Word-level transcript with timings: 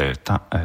euh, 0.00 0.58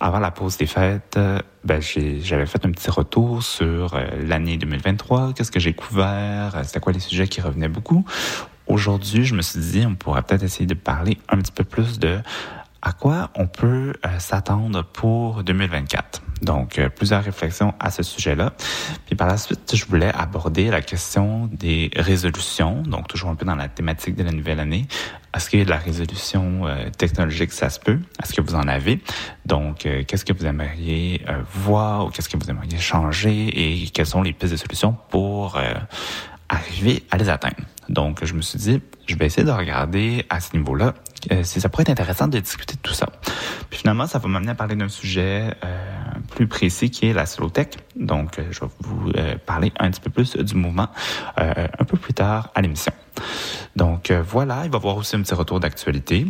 avant 0.00 0.18
la 0.18 0.30
pause 0.30 0.56
des 0.56 0.66
fêtes, 0.66 1.18
ben, 1.64 1.80
j'avais 1.80 2.46
fait 2.46 2.64
un 2.64 2.70
petit 2.70 2.90
retour 2.90 3.42
sur 3.42 3.98
l'année 4.26 4.56
2023, 4.56 5.32
qu'est-ce 5.34 5.50
que 5.50 5.60
j'ai 5.60 5.74
couvert, 5.74 6.60
c'était 6.64 6.80
quoi 6.80 6.92
les 6.92 7.00
sujets 7.00 7.28
qui 7.28 7.40
revenaient 7.40 7.68
beaucoup. 7.68 8.04
Aujourd'hui, 8.66 9.24
je 9.24 9.34
me 9.34 9.42
suis 9.42 9.60
dit, 9.60 9.84
on 9.86 9.94
pourrait 9.94 10.22
peut-être 10.22 10.42
essayer 10.42 10.66
de 10.66 10.74
parler 10.74 11.18
un 11.28 11.38
petit 11.38 11.52
peu 11.52 11.64
plus 11.64 11.98
de 11.98 12.18
à 12.82 12.92
quoi 12.92 13.30
on 13.34 13.46
peut 13.46 13.94
s'attendre 14.18 14.84
pour 14.84 15.42
2024. 15.42 16.23
Donc, 16.42 16.78
euh, 16.78 16.88
plusieurs 16.88 17.22
réflexions 17.22 17.74
à 17.80 17.90
ce 17.90 18.02
sujet-là. 18.02 18.52
Puis 19.06 19.14
par 19.14 19.28
la 19.28 19.36
suite, 19.36 19.74
je 19.74 19.84
voulais 19.86 20.12
aborder 20.12 20.68
la 20.70 20.82
question 20.82 21.48
des 21.52 21.90
résolutions, 21.96 22.82
donc 22.82 23.08
toujours 23.08 23.30
un 23.30 23.34
peu 23.34 23.44
dans 23.44 23.54
la 23.54 23.68
thématique 23.68 24.14
de 24.16 24.24
la 24.24 24.32
nouvelle 24.32 24.60
année. 24.60 24.86
Est-ce 25.34 25.50
qu'il 25.50 25.58
y 25.58 25.62
a 25.62 25.64
de 25.64 25.70
la 25.70 25.78
résolution 25.78 26.66
euh, 26.66 26.90
technologique, 26.90 27.52
ça 27.52 27.70
se 27.70 27.80
peut? 27.80 27.98
Est-ce 28.22 28.34
que 28.34 28.40
vous 28.40 28.54
en 28.54 28.68
avez? 28.68 29.00
Donc, 29.46 29.86
euh, 29.86 30.02
qu'est-ce 30.06 30.24
que 30.24 30.32
vous 30.32 30.46
aimeriez 30.46 31.24
voir 31.52 32.06
ou 32.06 32.10
qu'est-ce 32.10 32.28
que 32.28 32.36
vous 32.36 32.50
aimeriez 32.50 32.78
changer 32.78 33.48
et 33.48 33.88
quelles 33.88 34.06
sont 34.06 34.22
les 34.22 34.32
pistes 34.32 34.52
de 34.52 34.58
solutions 34.58 34.96
pour 35.10 35.58
arriver 36.48 37.02
à 37.10 37.16
les 37.16 37.28
atteindre? 37.28 37.56
Donc, 37.88 38.24
je 38.24 38.34
me 38.34 38.42
suis 38.42 38.58
dit, 38.58 38.80
je 39.06 39.16
vais 39.16 39.26
essayer 39.26 39.46
de 39.46 39.50
regarder 39.50 40.24
à 40.30 40.40
ce 40.40 40.56
niveau-là 40.56 40.94
ça 41.42 41.68
pourrait 41.68 41.82
être 41.82 41.90
intéressant 41.90 42.28
de 42.28 42.38
discuter 42.38 42.74
de 42.74 42.80
tout 42.80 42.94
ça. 42.94 43.06
Puis 43.70 43.80
finalement, 43.80 44.06
ça 44.06 44.18
va 44.18 44.28
m'amener 44.28 44.52
à 44.52 44.54
parler 44.54 44.76
d'un 44.76 44.88
sujet 44.88 45.50
plus 46.34 46.46
précis 46.46 46.90
qui 46.90 47.06
est 47.06 47.12
la 47.12 47.24
tech. 47.26 47.68
Donc, 47.96 48.38
euh, 48.38 48.44
je 48.50 48.60
vais 48.60 48.66
vous 48.80 49.10
euh, 49.16 49.36
parler 49.44 49.72
un 49.78 49.90
petit 49.90 50.00
peu 50.00 50.10
plus 50.10 50.36
du 50.36 50.54
mouvement 50.54 50.88
euh, 51.38 51.66
un 51.78 51.84
peu 51.84 51.96
plus 51.96 52.14
tard 52.14 52.50
à 52.54 52.62
l'émission. 52.62 52.92
Donc 53.76 54.10
voilà, 54.10 54.62
il 54.64 54.70
va 54.70 54.76
y 54.76 54.80
avoir 54.80 54.96
aussi 54.96 55.16
un 55.16 55.22
petit 55.22 55.34
retour 55.34 55.60
d'actualité. 55.60 56.26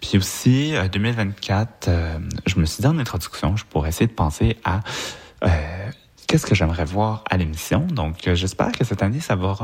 Puis 0.00 0.18
aussi, 0.18 0.74
2024, 0.92 1.90
je 2.46 2.58
me 2.58 2.64
suis 2.64 2.82
dit 2.82 2.86
en 2.86 2.98
introduction, 2.98 3.56
je 3.56 3.64
pourrais 3.64 3.90
essayer 3.90 4.06
de 4.06 4.12
penser 4.12 4.56
à 4.64 4.80
qu'est-ce 6.34 6.46
que 6.46 6.56
j'aimerais 6.56 6.84
voir 6.84 7.22
à 7.30 7.36
l'émission? 7.36 7.86
Donc, 7.92 8.28
j'espère 8.34 8.72
que 8.72 8.82
cette 8.82 9.04
année, 9.04 9.20
ça 9.20 9.36
va, 9.36 9.56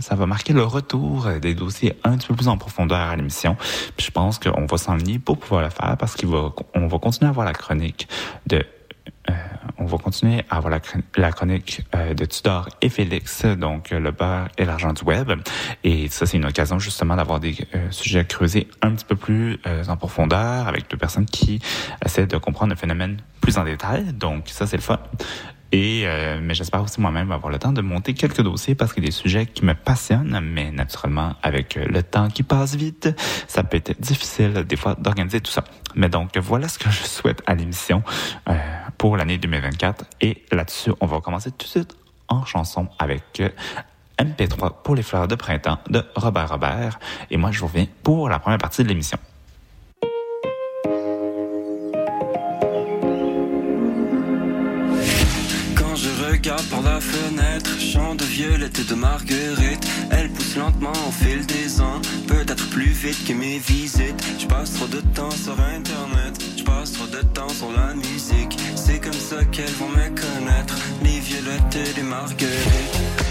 ça 0.00 0.16
va 0.16 0.26
marquer 0.26 0.52
le 0.52 0.64
retour 0.64 1.28
des 1.40 1.54
dossiers 1.54 1.96
un 2.02 2.16
petit 2.16 2.26
peu 2.26 2.34
plus 2.34 2.48
en 2.48 2.56
profondeur 2.56 2.98
à 2.98 3.14
l'émission. 3.14 3.56
Puis 3.96 4.06
je 4.06 4.10
pense 4.10 4.40
qu'on 4.40 4.66
va 4.66 4.76
s'enligner 4.76 5.20
pour 5.20 5.38
pouvoir 5.38 5.62
le 5.62 5.70
faire 5.70 5.96
parce 5.96 6.16
qu'on 6.16 6.26
va, 6.26 6.52
on 6.74 6.88
va 6.88 6.98
continuer 6.98 7.28
à 7.28 7.32
voir 7.32 7.46
la 7.46 7.52
chronique 7.52 8.08
de 8.48 8.66
euh, 9.30 9.32
on 9.78 9.86
va 9.86 9.98
continuer 9.98 10.42
à 10.50 10.56
avoir 10.56 10.72
la, 11.16 11.32
chronique 11.32 11.82
euh, 11.94 12.12
de 12.12 12.24
Tudor 12.24 12.68
et 12.82 12.88
Félix, 12.88 13.44
donc 13.44 13.92
euh, 13.92 14.00
le 14.00 14.10
beurre 14.10 14.48
et 14.58 14.64
l'argent 14.64 14.92
du 14.92 15.02
web. 15.02 15.32
Et 15.84 16.08
ça, 16.08 16.26
c'est 16.26 16.36
une 16.36 16.44
occasion 16.44 16.78
justement 16.78 17.16
d'avoir 17.16 17.38
des 17.38 17.56
sujets 17.90 18.24
creusés 18.24 18.66
un 18.82 18.92
petit 18.92 19.04
peu 19.04 19.16
plus 19.16 19.58
en 19.88 19.96
profondeur 19.96 20.66
avec 20.66 20.90
deux 20.90 20.96
personnes 20.96 21.26
qui 21.26 21.60
essaient 22.04 22.26
de 22.26 22.36
comprendre 22.36 22.72
le 22.72 22.76
phénomène 22.76 23.18
plus 23.40 23.58
en 23.58 23.64
détail. 23.64 24.12
Donc 24.12 24.48
ça, 24.48 24.66
c'est 24.66 24.76
le 24.76 24.82
fun. 24.82 24.98
Et, 25.74 26.02
euh, 26.06 26.38
mais 26.40 26.54
j'espère 26.54 26.84
aussi 26.84 27.00
moi-même 27.00 27.32
avoir 27.32 27.52
le 27.52 27.58
temps 27.58 27.72
de 27.72 27.80
monter 27.80 28.14
quelques 28.14 28.42
dossiers 28.42 28.76
parce 28.76 28.92
qu'il 28.92 29.02
y 29.02 29.06
a 29.06 29.08
des 29.08 29.12
sujets 29.12 29.44
qui 29.44 29.64
me 29.64 29.74
passionnent, 29.74 30.38
mais 30.40 30.70
naturellement, 30.70 31.34
avec 31.42 31.76
euh, 31.76 31.84
le 31.86 32.00
temps 32.04 32.28
qui 32.28 32.44
passe 32.44 32.76
vite, 32.76 33.08
ça 33.48 33.64
peut 33.64 33.78
être 33.78 34.00
difficile 34.00 34.52
des 34.68 34.76
fois 34.76 34.94
d'organiser 34.94 35.40
tout 35.40 35.50
ça. 35.50 35.64
Mais 35.96 36.08
donc, 36.08 36.38
voilà 36.38 36.68
ce 36.68 36.78
que 36.78 36.88
je 36.90 37.02
souhaite 37.02 37.42
à 37.46 37.56
l'émission 37.56 38.04
euh, 38.48 38.54
pour 38.98 39.16
l'année 39.16 39.36
2024. 39.36 40.04
Et 40.20 40.44
là-dessus, 40.52 40.92
on 41.00 41.06
va 41.06 41.20
commencer 41.20 41.50
tout 41.50 41.66
de 41.66 41.70
suite 41.70 41.96
en 42.28 42.44
chanson 42.44 42.86
avec 43.00 43.42
MP3 44.20 44.74
pour 44.84 44.94
les 44.94 45.02
fleurs 45.02 45.26
de 45.26 45.34
printemps 45.34 45.80
de 45.90 46.04
Robert 46.14 46.50
Robert. 46.50 47.00
Et 47.32 47.36
moi, 47.36 47.50
je 47.50 47.58
vous 47.58 47.66
reviens 47.66 47.88
pour 48.04 48.28
la 48.28 48.38
première 48.38 48.58
partie 48.58 48.84
de 48.84 48.88
l'émission. 48.88 49.18
Regarde 56.44 56.66
par 56.66 56.82
la 56.82 57.00
fenêtre, 57.00 57.70
chant 57.80 58.14
de 58.14 58.24
violette 58.24 58.78
et 58.78 58.84
de 58.84 58.94
marguerite. 58.94 59.86
Elle 60.10 60.28
pousse 60.28 60.56
lentement 60.56 60.92
au 61.08 61.10
fil 61.10 61.46
des 61.46 61.80
ans, 61.80 62.02
peut-être 62.26 62.68
plus 62.68 62.90
vite 62.90 63.24
que 63.26 63.32
mes 63.32 63.58
visites. 63.58 64.22
Je 64.38 64.46
passe 64.46 64.74
trop 64.74 64.86
de 64.86 65.00
temps 65.14 65.30
sur 65.30 65.58
internet, 65.58 66.34
je 66.58 66.62
passe 66.62 66.92
trop 66.92 67.06
de 67.06 67.22
temps 67.32 67.48
sur 67.48 67.72
la 67.72 67.94
musique. 67.94 68.58
C'est 68.76 69.00
comme 69.00 69.12
ça 69.12 69.42
qu'elles 69.46 69.76
vont 69.78 69.88
me 69.88 70.08
connaître, 70.08 70.76
les 71.02 71.18
violettes 71.20 71.76
et 71.76 71.96
les 71.96 72.02
marguerites. 72.02 73.23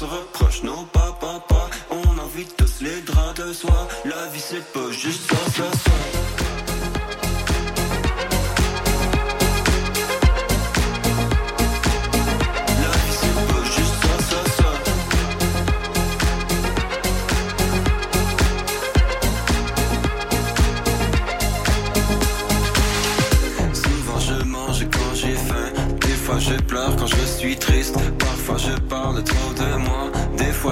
se 0.00 0.04
reproche, 0.06 0.62
non 0.62 0.84
pas 0.84 1.12
papa, 1.20 1.68
on 1.90 2.18
a 2.18 2.22
envie 2.22 2.46
de 2.46 2.52
tous 2.52 2.80
les 2.80 3.02
draps 3.02 3.38
de 3.38 3.52
soi, 3.52 3.86
la 4.06 4.26
vie 4.32 4.40
c'est 4.40 4.64
pas 4.72 4.90
juste 4.90 5.30
ça. 5.30 5.49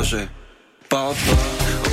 fois. 0.04 0.28
Oh, 0.92 1.12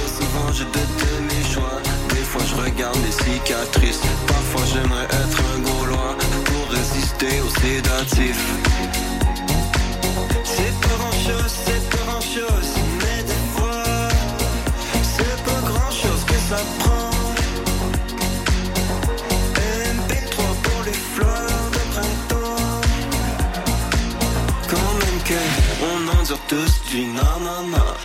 souvent 0.07 0.51
j'ai 0.53 0.65
de 0.65 0.85
demi-choix. 1.01 1.81
Des 2.09 2.23
fois 2.23 2.41
je 2.47 2.55
regarde 2.55 2.97
les 3.03 3.11
cicatrices. 3.11 4.01
Parfois 4.27 4.61
j'aimerais 4.71 5.05
être 5.05 5.41
un 5.55 5.59
gaulois 5.59 6.15
pour 6.45 6.69
résister 6.69 7.41
aux 7.41 7.59
sédatifs. 7.61 8.45
C'est 10.43 10.73
pas 10.81 10.95
grand 10.97 11.11
chose. 11.11 11.64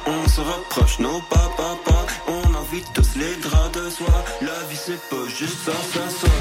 On 0.07 0.29
se 0.29 0.41
rapproche, 0.41 0.99
nos 0.99 1.21
papas, 1.29 1.77
on 2.27 2.55
invite 2.55 2.91
tous 2.95 3.17
les 3.17 3.37
draps 3.37 3.73
de 3.73 3.91
soie. 3.91 4.25
La 4.41 4.67
vie 4.69 4.77
c'est 4.77 5.01
pas 5.11 5.29
juste 5.29 5.69
un 5.69 5.83
s'asseoir. 5.93 6.40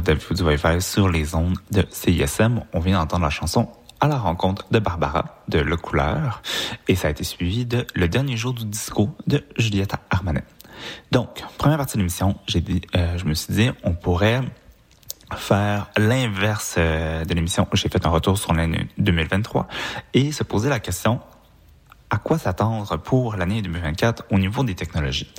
L'écoute 0.00 0.38
d'Avis 0.38 0.42
du 0.42 0.42
Wi-Fi 0.42 0.80
sur 0.80 1.08
les 1.08 1.34
ondes 1.34 1.58
de 1.70 1.84
CISM. 1.90 2.62
On 2.72 2.80
vient 2.80 2.98
d'entendre 2.98 3.24
la 3.24 3.30
chanson 3.30 3.68
à 4.00 4.08
la 4.08 4.16
rencontre 4.16 4.66
de 4.70 4.78
Barbara 4.78 5.42
de 5.48 5.58
Le 5.58 5.76
Couleur 5.76 6.42
et 6.88 6.94
ça 6.94 7.08
a 7.08 7.10
été 7.10 7.24
suivi 7.24 7.66
de 7.66 7.86
Le 7.94 8.08
dernier 8.08 8.36
jour 8.36 8.54
du 8.54 8.64
disco 8.64 9.10
de 9.26 9.44
Juliette 9.58 9.94
Armanet. 10.10 10.44
Donc, 11.10 11.42
première 11.58 11.76
partie 11.76 11.94
de 11.94 11.98
l'émission, 11.98 12.36
euh, 12.96 13.18
je 13.18 13.24
me 13.26 13.34
suis 13.34 13.52
dit, 13.52 13.70
on 13.84 13.92
pourrait 13.92 14.40
faire 15.36 15.90
l'inverse 15.98 16.76
euh, 16.78 17.24
de 17.24 17.34
l'émission. 17.34 17.68
J'ai 17.74 17.88
fait 17.90 18.06
un 18.06 18.10
retour 18.10 18.38
sur 18.38 18.54
l'année 18.54 18.88
2023 18.96 19.68
et 20.14 20.32
se 20.32 20.42
poser 20.42 20.70
la 20.70 20.80
question 20.80 21.20
à 22.08 22.16
quoi 22.16 22.38
s'attendre 22.38 22.96
pour 22.96 23.36
l'année 23.36 23.60
2024 23.60 24.24
au 24.30 24.38
niveau 24.38 24.64
des 24.64 24.74
technologies? 24.74 25.30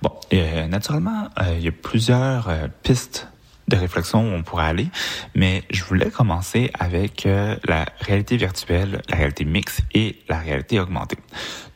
Bon, 0.00 0.12
euh, 0.32 0.68
naturellement, 0.68 1.28
il 1.56 1.64
y 1.64 1.68
a 1.68 1.72
plusieurs 1.72 2.48
pistes 2.82 3.28
de 3.68 3.76
réflexion 3.76 4.20
où 4.20 4.34
on 4.34 4.42
pourrait 4.42 4.66
aller, 4.66 4.88
mais 5.34 5.62
je 5.70 5.84
voulais 5.84 6.10
commencer 6.10 6.70
avec 6.78 7.26
la 7.64 7.86
réalité 8.00 8.36
virtuelle, 8.36 9.02
la 9.08 9.16
réalité 9.16 9.44
mixte 9.44 9.80
et 9.94 10.18
la 10.28 10.38
réalité 10.38 10.80
augmentée. 10.80 11.18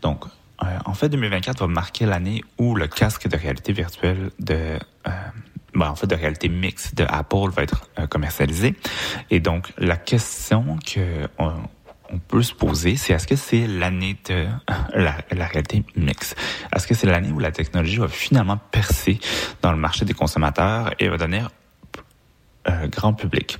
Donc, 0.03 0.25
en 0.59 0.95
fait, 0.95 1.09
2024 1.09 1.61
va 1.61 1.67
marquer 1.67 2.05
l'année 2.05 2.45
où 2.59 2.75
le 2.75 2.89
casque 2.89 3.29
de 3.29 3.37
réalité 3.37 3.73
virtuelle 3.73 4.31
de 4.39 4.79
ben, 5.75 5.91
en 5.91 5.95
fait, 5.95 6.07
de 6.07 6.15
réalité 6.15 6.49
mixte 6.49 6.97
de 6.97 7.05
Apple 7.09 7.51
va 7.55 7.63
être 7.63 7.89
commercialisé. 8.09 8.75
Et 9.31 9.39
donc, 9.39 9.73
la 9.79 9.97
question 9.97 10.79
que 10.85 11.29
on 12.11 12.19
peut 12.19 12.43
se 12.43 12.55
poser, 12.55 12.97
c'est 12.97 13.13
est-ce 13.13 13.27
que 13.27 13.37
c'est 13.37 13.67
l'année 13.67 14.17
de 14.29 14.47
la, 14.95 15.47
réalité 15.47 15.85
mixte? 15.97 16.37
Est-ce 16.75 16.87
que 16.87 16.95
c'est 16.95 17.07
l'année 17.07 17.31
où 17.31 17.39
la 17.39 17.53
technologie 17.53 17.99
va 17.99 18.09
finalement 18.09 18.57
percer 18.57 19.19
dans 19.63 19.73
le 19.73 19.79
marché 19.79 20.05
des 20.05 20.15
consommateurs 20.15 20.93
et 20.99 21.09
va 21.09 21.17
euh, 21.17 21.49
grand 22.91 23.15
public? 23.15 23.59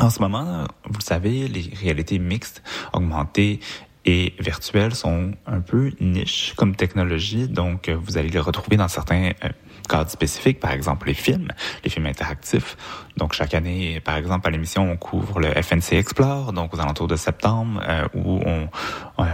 En 0.00 0.10
ce 0.10 0.20
moment, 0.20 0.68
vous 0.84 0.98
le 0.98 1.04
savez, 1.04 1.48
les 1.48 1.72
réalités 1.74 2.20
mixtes, 2.20 2.62
augmentées 2.92 3.58
et 4.04 4.32
virtuelles 4.38 4.94
sont 4.94 5.32
un 5.46 5.60
peu 5.60 5.92
niches 6.00 6.54
comme 6.56 6.76
technologie, 6.76 7.48
donc 7.48 7.90
vous 7.90 8.16
allez 8.16 8.28
les 8.28 8.38
retrouver 8.38 8.76
dans 8.76 8.88
certains 8.88 9.32
euh, 9.44 9.48
cadres 9.88 10.10
spécifiques, 10.10 10.60
par 10.60 10.70
exemple 10.70 11.08
les 11.08 11.14
films, 11.14 11.48
les 11.82 11.90
films 11.90 12.06
interactifs. 12.06 12.76
Donc 13.16 13.32
chaque 13.32 13.54
année, 13.54 14.00
par 14.00 14.16
exemple, 14.16 14.46
à 14.46 14.50
l'émission, 14.50 14.88
on 14.90 14.96
couvre 14.96 15.40
le 15.40 15.48
FNC 15.50 15.94
Explore, 15.94 16.52
donc 16.52 16.74
aux 16.74 16.80
alentours 16.80 17.08
de 17.08 17.16
septembre, 17.16 17.82
euh, 17.86 18.06
où 18.14 18.40
on, 18.46 18.68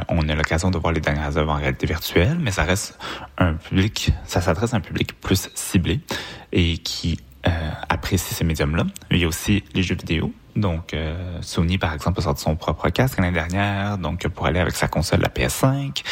on 0.09 0.29
a 0.29 0.35
l'occasion 0.35 0.71
de 0.71 0.79
voir 0.79 0.93
les 0.93 1.01
dernières 1.01 1.37
œuvres 1.37 1.53
en 1.53 1.57
réalité 1.57 1.87
virtuelle, 1.87 2.39
mais 2.41 2.51
ça 2.51 2.65
reste 2.65 2.99
un 3.37 3.55
public, 3.55 4.13
ça 4.25 4.41
s'adresse 4.41 4.73
à 4.73 4.79
un 4.79 4.81
public 4.81 5.21
plus 5.21 5.51
ciblé 5.55 6.01
et 6.53 6.79
qui 6.79 7.21
euh, 7.47 7.71
apprécie 7.89 8.35
ces 8.35 8.45
médiums-là. 8.45 8.85
Il 9.11 9.19
y 9.19 9.25
a 9.25 9.29
aussi 9.29 9.65
les 9.75 9.83
jeux 9.83 9.97
vidéo. 9.97 10.33
Donc, 10.57 10.95
euh, 10.95 11.39
Sony, 11.41 11.79
par 11.79 11.93
exemple, 11.93 12.21
a 12.21 12.23
sorti 12.23 12.43
son 12.43 12.55
propre 12.55 12.89
casque 12.91 13.19
l'année 13.19 13.33
dernière, 13.33 13.99
donc 13.99 14.29
pour 14.29 14.47
aller 14.47 14.61
avec 14.61 14.75
sa 14.75 14.87
console, 14.87 15.21
la 15.21 15.29
PS5. 15.29 16.03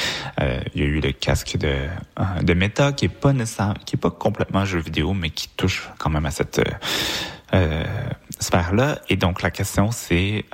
Euh, 0.40 0.60
il 0.74 0.80
y 0.80 0.84
a 0.84 0.88
eu 0.88 1.00
le 1.00 1.12
casque 1.12 1.56
de, 1.56 1.68
euh, 1.68 2.42
de 2.42 2.54
Meta, 2.54 2.92
qui 2.92 3.04
est 3.04 3.08
pas 3.08 3.32
nécessaire, 3.32 3.74
qui 3.86 3.96
est 3.96 4.00
pas 4.00 4.10
complètement 4.10 4.64
jeu 4.64 4.80
vidéo, 4.80 5.14
mais 5.14 5.30
qui 5.30 5.48
touche 5.48 5.88
quand 5.98 6.10
même 6.10 6.26
à 6.26 6.32
cette 6.32 6.60
euh, 7.54 7.84
sphère-là. 8.40 8.98
Et 9.08 9.16
donc, 9.16 9.42
la 9.42 9.50
question, 9.50 9.92
c'est 9.92 10.44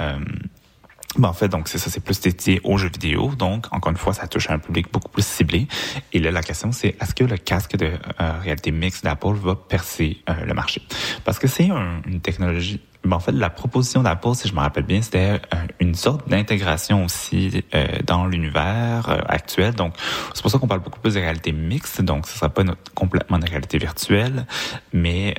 ben, 1.17 1.29
en 1.29 1.33
fait, 1.33 1.49
donc 1.49 1.69
c'est 1.69 1.79
ça, 1.79 1.91
c'est 1.91 2.05
plus 2.05 2.21
dédié 2.21 2.61
aux 2.65 2.77
jeux 2.77 2.91
vidéo. 2.91 3.33
Donc, 3.37 3.67
encore 3.73 3.91
une 3.91 3.99
fois, 3.99 4.13
ça 4.13 4.27
touche 4.27 4.51
un 4.51 4.59
public 4.59 4.93
beaucoup 4.93 5.09
plus 5.09 5.27
ciblé. 5.27 5.67
Et 6.13 6.19
là, 6.19 6.31
la 6.31 6.43
question, 6.43 6.71
c'est 6.71 6.97
est-ce 7.01 7.15
que 7.15 7.25
le 7.25 7.39
casque 7.39 7.77
de 7.77 7.93
réalité 8.19 8.71
mixte 8.71 9.05
d'Apple 9.05 9.35
va 9.35 9.55
percer 9.55 10.19
le 10.27 10.53
marché? 10.53 10.83
Parce 11.25 11.39
que 11.39 11.49
c'est 11.49 11.71
une 12.07 12.21
technologie 12.21 12.81
ben, 13.05 13.17
en 13.17 13.21
fait, 13.21 13.33
la 13.33 13.49
proposition 13.49 14.03
d'Apple, 14.03 14.35
si 14.35 14.49
je 14.49 14.55
me 14.55 14.61
rappelle 14.61 14.83
bien, 14.83 15.01
c'était 15.01 15.41
euh, 15.55 15.57
une 15.79 15.95
sorte 15.95 16.29
d'intégration 16.29 17.05
aussi 17.05 17.65
euh, 17.75 17.87
dans 18.05 18.27
l'univers 18.27 19.09
euh, 19.09 19.21
actuel. 19.29 19.75
Donc, 19.75 19.95
c'est 20.35 20.43
pour 20.43 20.51
ça 20.51 20.59
qu'on 20.59 20.67
parle 20.67 20.83
beaucoup 20.83 21.01
plus 21.01 21.15
de 21.15 21.21
réalité 21.21 21.53
mixte. 21.53 22.03
Donc, 22.03 22.27
ce 22.27 22.37
sera 22.37 22.49
pas 22.49 22.65
complètement 22.95 23.39
de 23.39 23.49
réalité 23.49 23.79
virtuelle, 23.79 24.47
mais 24.93 25.35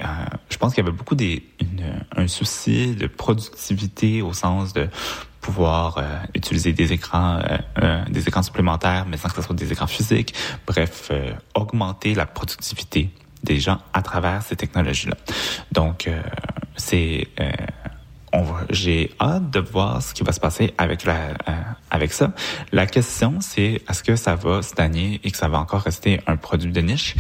je 0.50 0.58
pense 0.58 0.74
qu'il 0.74 0.84
y 0.84 0.88
avait 0.88 0.96
beaucoup 0.96 1.16
des, 1.16 1.44
un 2.16 2.28
souci 2.28 2.96
de 2.96 3.08
productivité 3.08 4.22
au 4.22 4.34
sens 4.34 4.74
de 4.74 4.88
pouvoir 5.42 6.04
utiliser 6.34 6.74
des 6.74 6.92
écrans, 6.94 7.40
des 8.10 8.28
écrans 8.28 8.44
supplémentaires, 8.44 9.06
mais 9.08 9.18
sans 9.18 9.30
que 9.30 9.36
ce 9.36 9.42
soit 9.42 9.56
des 9.56 9.72
écrans 9.72 9.88
physiques. 9.88 10.34
Bref, 10.68 11.12
augmenter 11.56 12.14
la 12.14 12.26
productivité 12.26 13.12
des 13.44 13.60
gens 13.60 13.80
à 13.94 14.02
travers 14.02 14.42
ces 14.44 14.56
technologies-là. 14.56 15.16
Donc, 15.72 16.08
euh, 16.08 16.22
c'est 16.76 17.28
euh, 17.40 17.52
j'ai 18.70 19.12
hâte 19.20 19.50
de 19.50 19.60
voir 19.60 20.02
ce 20.02 20.14
qui 20.14 20.24
va 20.24 20.32
se 20.32 20.40
passer 20.40 20.74
avec 20.78 21.04
la 21.04 21.30
euh, 21.30 21.54
avec 21.90 22.14
ça. 22.14 22.32
La 22.72 22.86
question 22.86 23.42
c'est 23.42 23.82
est-ce 23.90 24.04
que 24.04 24.16
ça 24.16 24.36
va 24.36 24.62
stagner 24.62 25.20
et 25.24 25.32
que 25.32 25.38
ça 25.38 25.48
va 25.48 25.60
encore 25.60 25.82
rester 25.82 26.22
un 26.28 26.38
produit 26.38 26.72
de 26.72 26.82
niche? 26.82 27.16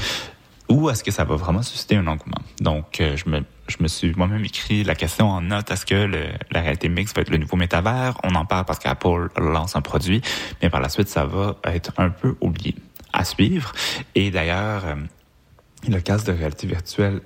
Ou 0.69 0.89
est-ce 0.89 1.03
que 1.03 1.11
ça 1.11 1.23
va 1.23 1.35
vraiment 1.35 1.61
susciter 1.61 1.95
un 1.95 2.07
engouement? 2.07 2.41
Donc 2.61 3.01
je 3.01 3.29
me 3.29 3.43
je 3.67 3.77
me 3.81 3.87
suis 3.87 4.13
moi-même 4.15 4.43
écrit 4.45 4.83
la 4.83 4.95
question 4.95 5.29
en 5.29 5.41
note 5.41 5.69
est-ce 5.69 5.85
que 5.85 5.93
le, 5.93 6.25
la 6.51 6.61
réalité 6.61 6.89
mixte 6.89 7.15
va 7.15 7.21
être 7.21 7.29
le 7.29 7.37
nouveau 7.37 7.57
métavers? 7.57 8.17
On 8.23 8.33
en 8.35 8.45
parle 8.45 8.65
parce 8.65 8.79
qu'Apple 8.79 9.29
lance 9.37 9.75
un 9.75 9.81
produit, 9.81 10.21
mais 10.61 10.69
par 10.69 10.81
la 10.81 10.89
suite 10.89 11.07
ça 11.07 11.25
va 11.25 11.57
être 11.65 11.91
un 11.97 12.09
peu 12.09 12.35
oublié 12.41 12.75
à 13.13 13.23
suivre. 13.23 13.73
Et 14.15 14.31
d'ailleurs 14.31 14.83
le 15.87 15.99
casque 16.01 16.27
de 16.27 16.33
réalité 16.33 16.67
virtuelle 16.67 17.21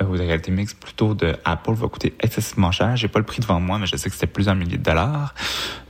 euh, 0.00 0.06
ou 0.06 0.16
de 0.16 0.22
réalité 0.22 0.50
mixte 0.50 0.78
plutôt 0.78 1.14
de 1.14 1.36
Apple 1.44 1.74
va 1.74 1.88
coûter 1.88 2.14
excessivement 2.20 2.72
cher. 2.72 2.96
J'ai 2.96 3.08
pas 3.08 3.18
le 3.18 3.24
prix 3.24 3.40
devant 3.40 3.60
moi, 3.60 3.78
mais 3.78 3.86
je 3.86 3.96
sais 3.96 4.08
que 4.08 4.14
c'était 4.14 4.26
plusieurs 4.26 4.54
milliers 4.54 4.78
de 4.78 4.82
dollars. 4.82 5.34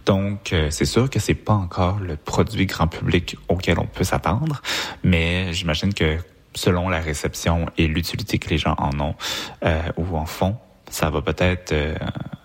Donc, 0.07 0.53
euh, 0.53 0.68
c'est 0.71 0.87
sûr 0.87 1.11
que 1.11 1.18
c'est 1.18 1.35
pas 1.35 1.53
encore 1.53 2.01
le 2.01 2.16
produit 2.16 2.66
grand 2.66 2.88
public 2.88 3.37
auquel 3.49 3.79
on 3.79 3.87
peut 3.87 4.05
s'attendre, 4.05 4.62
mais 5.05 5.53
j'imagine 5.53 5.92
que 5.92 6.18
selon 6.59 6.88
la 6.88 7.01
réception 7.01 7.66
et 7.79 7.87
l'utilité 7.87 8.38
que 8.38 8.51
les 8.51 8.59
gens 8.59 8.75
en 8.79 8.99
ont 9.01 9.14
euh, 9.64 9.83
ou 9.97 10.16
en 10.16 10.27
font, 10.27 10.57
ça 10.90 11.11
va 11.11 11.23
peut-être 11.23 11.75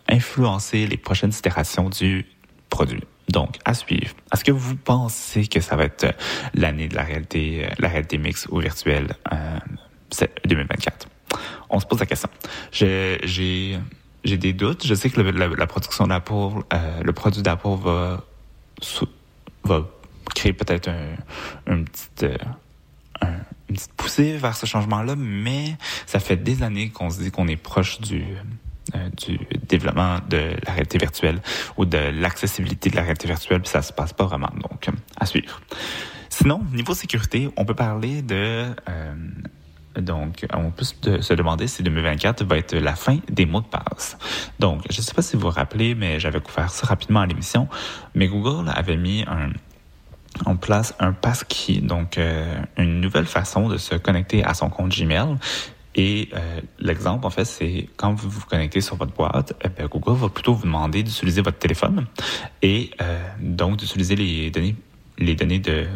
influencer 0.10 0.86
les 0.86 0.98
prochaines 0.98 1.32
itérations 1.32 1.90
du 1.90 2.26
produit. 2.70 3.04
Donc, 3.30 3.58
à 3.66 3.74
suivre. 3.74 4.14
Est-ce 4.34 4.44
que 4.44 4.52
vous 4.52 4.76
pensez 4.76 5.48
que 5.48 5.62
ça 5.62 5.76
va 5.76 5.86
être 5.86 6.04
euh, 6.04 6.12
l'année 6.54 6.88
de 6.88 6.96
la 6.96 7.04
réalité, 7.04 7.66
euh, 7.66 7.70
la 7.80 7.88
réalité 7.88 8.18
mixte 8.18 8.48
ou 8.52 8.60
virtuelle 8.60 9.16
euh, 9.32 9.60
2024? 10.46 11.08
On 11.70 11.80
se 11.80 11.86
pose 11.86 12.00
la 12.00 12.06
question. 12.06 12.30
J'ai, 12.72 13.80
des 14.26 14.54
doutes. 14.54 14.86
Je 14.86 14.94
sais 14.94 15.10
que 15.10 15.22
la, 15.22 15.68
production 15.68 16.08
d'Apple, 16.08 16.34
euh, 16.74 17.02
le 17.02 17.14
produit 17.14 17.42
d'Apple 17.42 17.78
va, 19.64 19.90
créer 20.36 20.54
peut-être 20.54 20.90
un, 20.90 21.16
une 21.68 21.86
petite, 21.86 22.26
une 23.74 23.78
petite 23.80 23.94
poussée 23.94 24.38
vers 24.38 24.56
ce 24.56 24.66
changement-là, 24.66 25.16
mais 25.18 25.76
ça 26.06 26.20
fait 26.20 26.38
des 26.38 26.62
années 26.62 26.90
qu'on 26.90 27.10
se 27.10 27.20
dit 27.20 27.32
qu'on 27.32 27.48
est 27.48 27.56
proche 27.56 28.00
du 28.00 28.24
euh, 28.96 29.10
du 29.16 29.40
développement 29.68 30.20
de 30.30 30.52
la 30.66 30.74
réalité 30.74 30.98
virtuelle 30.98 31.42
ou 31.78 31.86
de 31.86 31.98
l'accessibilité 31.98 32.90
de 32.90 32.98
la 32.98 33.02
réalité 33.02 33.28
virtuelle, 33.28 33.62
puis 33.62 33.70
ça 33.70 33.82
se 33.82 33.94
passe 33.94 34.12
pas 34.12 34.26
vraiment. 34.26 34.52
Donc, 34.62 34.90
à 35.18 35.26
suivre. 35.26 35.62
Sinon, 36.30 36.62
niveau 36.74 36.94
sécurité, 36.94 37.50
on 37.56 37.64
peut 37.64 37.76
parler 37.76 38.22
de... 38.22 38.66
Euh, 38.90 39.16
donc, 39.96 40.46
on 40.54 40.70
peut 40.72 40.84
se 40.84 41.34
demander 41.34 41.68
si 41.68 41.82
2024 41.82 42.44
va 42.44 42.58
être 42.58 42.76
la 42.76 42.96
fin 42.96 43.20
des 43.30 43.46
mots 43.46 43.62
de 43.62 43.68
passe. 43.68 44.18
Donc, 44.60 44.82
je 44.90 44.98
ne 44.98 45.02
sais 45.02 45.14
pas 45.14 45.22
si 45.22 45.38
vous 45.38 45.44
vous 45.44 45.50
rappelez, 45.50 45.96
mais 45.96 46.20
j'avais 46.20 46.42
couvert 46.42 46.70
ça 46.70 46.86
rapidement 46.86 47.22
à 47.22 47.26
l'émission, 47.26 47.70
mais 48.16 48.28
Google 48.28 48.70
avait 48.76 48.98
mis 48.98 49.24
un, 49.28 49.50
en 50.46 50.56
place 50.56 50.96
un 51.00 51.14
passkey, 51.14 51.82
donc 51.82 52.20
une 52.78 53.02
nouvelle 53.02 53.26
façon 53.26 53.70
de 53.70 53.78
se 53.78 53.96
connecter 53.96 54.44
à 54.44 54.54
son 54.54 54.70
compte 54.70 54.90
Gmail 54.90 55.38
et 55.96 56.30
euh, 56.34 56.60
l'exemple, 56.80 57.26
en 57.26 57.30
fait, 57.30 57.46
c'est 57.46 57.88
quand 57.98 58.14
vous 58.14 58.30
vous 58.30 58.42
connectez 58.42 58.82
sur 58.82 58.96
votre 58.96 59.14
boîte, 59.14 59.54
eh 59.64 59.84
Google 59.84 60.20
va 60.20 60.30
plutôt 60.30 60.54
vous 60.54 60.64
demander 60.64 61.04
d'utiliser 61.04 61.42
votre 61.42 61.60
téléphone 61.60 62.08
et 62.62 62.92
euh, 63.02 63.20
donc 63.40 63.78
d'utiliser 63.78 64.16
les 64.16 64.50
données 64.50 64.76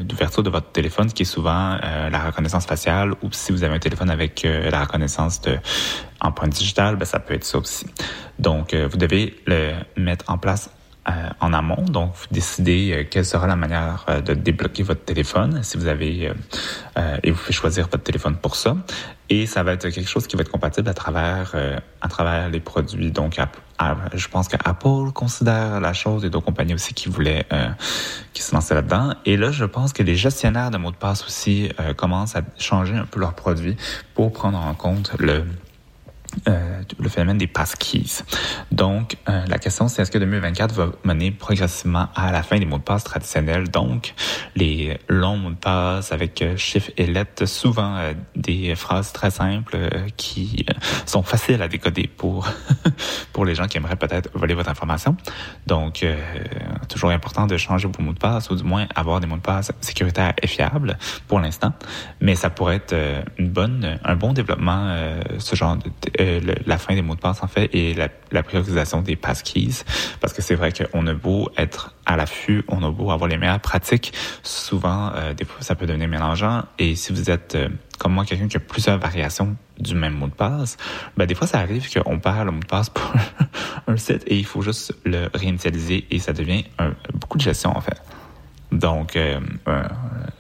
d'ouverture 0.04 0.44
de, 0.44 0.50
votre 0.52 0.72
téléphone, 0.72 1.10
ce 1.10 1.16
qui 1.16 1.24
est 1.24 1.26
souvent 1.26 1.78
euh, 1.84 2.10
la 2.10 2.20
reconnaissance 2.20 2.68
faciale, 2.68 3.14
ou 3.24 3.30
si 3.32 3.52
vous 3.52 3.64
avez 3.64 3.76
un 3.76 3.80
téléphone 3.80 4.12
avec 4.12 4.46
euh, 4.46 4.70
la 4.70 4.82
reconnaissance 4.82 5.42
de 5.42 5.58
empreinte 6.22 6.52
digitale, 6.52 6.96
ben, 6.96 7.06
ça 7.06 7.20
peut 7.20 7.34
être 7.34 7.44
ça 7.44 7.58
aussi. 7.58 7.88
Donc, 8.38 8.74
euh, 8.74 8.88
vous 8.88 8.98
devez 8.98 9.36
le 9.48 9.74
mettre 9.96 10.26
en 10.28 10.38
place 10.38 10.70
euh, 10.70 10.77
en 11.40 11.54
amont. 11.54 11.84
Donc, 11.84 12.14
vous 12.16 12.28
décidez 12.32 12.92
euh, 12.92 13.04
quelle 13.10 13.26
sera 13.26 13.48
la 13.48 13.56
manière 13.56 14.06
euh, 14.10 14.22
de 14.22 14.34
débloquer 14.34 14.84
votre 14.84 15.04
téléphone, 15.04 15.62
si 15.64 15.78
vous 15.78 15.88
avez, 15.88 16.32
et 17.24 17.32
vous 17.32 17.38
faites 17.38 17.56
choisir 17.56 17.86
votre 17.86 18.04
téléphone 18.04 18.38
pour 18.38 18.56
ça. 18.56 18.76
Et 19.30 19.46
ça 19.46 19.64
va 19.64 19.74
être 19.74 19.90
quelque 19.90 20.08
chose 20.08 20.26
qui 20.28 20.36
va 20.36 20.42
être 20.42 20.52
compatible 20.52 20.90
à 20.90 20.94
travers, 20.94 21.54
à 22.02 22.08
travers 22.08 22.50
les 22.50 22.60
produits. 22.60 23.12
Donc, 23.12 23.38
je 24.14 24.28
pense 24.30 24.48
qu'Apple 24.48 25.12
considère 25.14 25.80
la 25.80 25.94
chose 25.94 26.26
et 26.26 26.30
d'autres 26.30 26.46
compagnies 26.46 26.74
aussi 26.74 26.94
qui 26.94 27.10
voulaient, 27.10 27.46
qui 28.34 28.42
se 28.42 28.56
lançaient 28.56 28.74
là-dedans. 28.74 29.14
Et 29.26 29.38
là, 29.38 29.52
je 29.52 29.66
pense 29.66 29.94
que 29.94 30.02
les 30.02 30.16
gestionnaires 30.16 30.72
de 30.72 30.78
mots 30.78 30.92
de 30.92 30.96
passe 30.96 31.26
aussi 31.26 31.70
commencent 31.98 32.36
à 32.36 32.42
changer 32.58 32.96
un 32.96 33.06
peu 33.06 33.20
leurs 33.20 33.36
produits 33.36 33.76
pour 34.16 34.32
prendre 34.32 34.58
en 34.58 34.74
compte 34.74 35.12
le 35.20 35.44
euh, 36.48 36.82
le 37.00 37.10
phénomène 37.10 37.38
des 37.38 37.48
passkeys. 37.48 38.24
Donc, 38.72 39.18
euh, 39.28 39.46
la 39.48 39.58
question, 39.58 39.88
c'est 39.88 40.02
est-ce 40.02 40.12
que 40.12 40.18
2024 40.18 40.74
va 40.74 40.90
mener 41.04 41.32
progressivement 41.32 42.08
à 42.16 42.32
la 42.32 42.44
fin 42.44 42.60
des 42.60 42.66
mots 42.66 42.78
de 42.78 42.84
passe 42.84 43.04
traditionnels, 43.04 43.70
donc 43.70 44.14
les 44.56 45.00
longs 45.08 45.38
mots 45.38 45.50
de 45.52 45.56
passe 45.56 46.12
avec 46.12 46.42
euh, 46.42 46.56
chiffres 46.58 46.92
et 46.98 47.08
lettres, 47.08 47.46
souvent 47.46 47.98
des 48.36 48.76
phrases 48.76 49.14
très 49.14 49.32
simples 49.32 49.78
qui 50.16 50.66
sont 51.06 51.24
faciles 51.24 51.62
à 51.62 51.68
décoder 51.68 52.08
pour 52.08 52.48
pour 53.34 53.46
les 53.46 53.56
gens 53.56 53.68
qui 53.68 53.78
aimeraient 53.78 53.96
peut-être 53.96 54.30
voler 54.34 54.54
votre 54.54 54.70
information. 54.70 55.16
Donc, 55.66 56.06
toujours 56.90 57.12
important 57.12 57.48
de 57.48 57.58
changer 57.58 57.88
vos 57.88 58.04
mots 58.04 58.14
de 58.14 58.20
passe 58.20 58.50
ou 58.50 58.56
du 58.56 58.64
moins 58.64 58.88
avoir 58.96 59.20
des 59.20 59.28
mots 59.28 59.38
de 59.38 59.42
passe 59.42 59.72
sécuritaires 59.82 60.34
et 60.42 60.48
fiables 60.48 60.98
pour 61.28 61.40
l'instant. 61.40 61.74
Mais 62.22 62.36
ça 62.36 62.50
pourrait 62.50 62.78
être 62.78 62.96
une 63.38 63.50
bonne, 63.50 64.00
un 64.04 64.16
bon 64.16 64.34
développement, 64.34 64.96
ce 65.38 65.56
genre 65.56 65.78
de 65.78 65.90
la 66.66 66.78
fin 66.78 66.96
des 66.96 67.02
mots 67.02 67.16
de 67.16 67.20
passe, 67.20 67.44
en 67.44 67.48
fait, 67.48 67.70
et 67.74 67.94
la, 67.94 68.44
priorisation 68.44 69.02
des 69.02 69.16
passkeys. 69.16 69.84
Parce 70.22 70.34
que 70.34 70.42
c'est 70.42 70.56
vrai 70.56 70.72
qu'on 70.72 71.06
a 71.08 71.14
beau 71.14 71.50
être 71.58 71.96
à 72.06 72.16
l'affût, 72.16 72.64
on 72.68 72.84
a 72.84 72.92
beau 72.92 73.12
avoir 73.12 73.28
les 73.28 73.38
meilleures 73.38 73.60
pratiques, 73.60 74.14
souvent, 74.44 75.12
euh, 75.16 75.34
des 75.34 75.46
fois, 75.46 75.62
ça 75.62 75.76
peut 75.76 75.86
devenir 75.86 76.08
mélangeant. 76.08 76.64
Et 76.80 76.96
si 76.96 77.12
vous 77.12 77.30
êtes, 77.30 77.56
euh, 77.56 77.70
comme 78.00 78.14
moi, 78.14 78.26
quelqu'un 78.26 78.48
qui 78.48 78.58
a 78.58 78.62
plusieurs 78.62 78.98
variations 78.98 79.56
du 79.80 79.96
même 79.96 80.14
mot 80.14 80.28
de 80.28 80.34
passe, 80.34 80.78
ben, 81.18 81.26
des 81.26 81.36
fois, 81.36 81.48
ça 81.48 81.60
arrive 81.60 81.92
qu'on 81.92 82.20
perd 82.20 82.46
le 82.46 82.52
mot 82.52 82.60
de 82.60 82.66
passe 82.66 82.90
pour 82.90 83.14
un 83.88 83.98
site 83.98 84.24
et 84.28 84.38
il 84.38 84.46
faut 84.46 84.62
juste 84.62 84.96
le 85.06 85.30
réinitialiser 85.34 86.06
et 86.10 86.20
ça 86.20 86.34
devient 86.34 86.64
beaucoup 87.14 87.38
de 87.38 87.44
gestion, 87.44 87.76
en 87.76 87.82
fait. 87.82 88.02
Donc, 88.72 89.16
euh, 89.16 89.40
euh, 89.68 89.84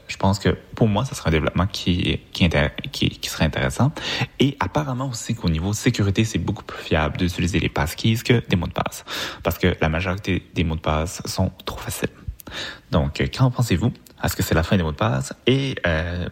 je 0.08 0.18
pense 0.18 0.40
que 0.40 0.50
pour 0.76 0.88
moi, 0.88 1.06
ça 1.06 1.16
serait 1.16 1.30
un 1.30 1.32
développement 1.32 1.68
qui, 1.68 2.20
qui, 2.34 2.50
qui, 2.92 3.30
serait 3.30 3.46
intéressant. 3.46 3.92
Et 4.40 4.58
apparemment 4.60 5.10
aussi 5.10 5.36
qu'au 5.36 5.50
niveau 5.50 5.74
sécurité, 5.74 6.24
c'est 6.24 6.40
beaucoup 6.40 6.64
plus 6.64 6.82
fiable 6.82 7.18
d'utiliser 7.18 7.60
les 7.60 7.70
passkeys 7.70 8.18
que 8.18 8.44
des 8.48 8.56
mots 8.56 8.68
de 8.68 8.74
passe. 8.74 9.06
Parce 9.44 9.58
que 9.58 9.76
la 9.80 9.90
majorité 9.90 10.44
des 10.54 10.64
mots 10.64 10.76
de 10.76 10.82
passe 10.82 11.22
sont 11.26 11.52
trop 11.66 11.78
faciles. 11.78 12.10
Donc, 12.92 13.22
euh, 13.22 13.28
qu'en 13.28 13.52
pensez-vous? 13.52 13.92
Est-ce 14.24 14.36
que 14.36 14.44
c'est 14.44 14.56
la 14.56 14.64
fin 14.64 14.78
des 14.78 14.84
mots 14.84 14.92
de 14.92 14.98
passe? 14.98 15.34
Et 15.46 15.76
euh, 15.86 16.28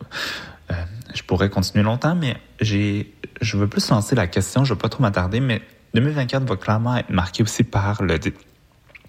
euh, 0.72 0.74
je 1.14 1.24
pourrais 1.24 1.50
continuer 1.50 1.84
longtemps, 1.84 2.16
mais 2.16 2.38
j'ai, 2.62 3.14
je 3.42 3.58
veux 3.58 3.68
plus 3.68 3.88
lancer 3.90 4.16
la 4.16 4.28
question, 4.28 4.64
je 4.64 4.74
veux 4.74 4.80
pas 4.80 4.90
trop 4.90 5.02
m'attarder, 5.02 5.40
mais 5.40 5.62
2024 5.94 6.44
va 6.44 6.56
clairement 6.56 6.98
être 6.98 7.10
marqué 7.10 7.44
aussi 7.44 7.64
par 7.64 8.02
le 8.02 8.18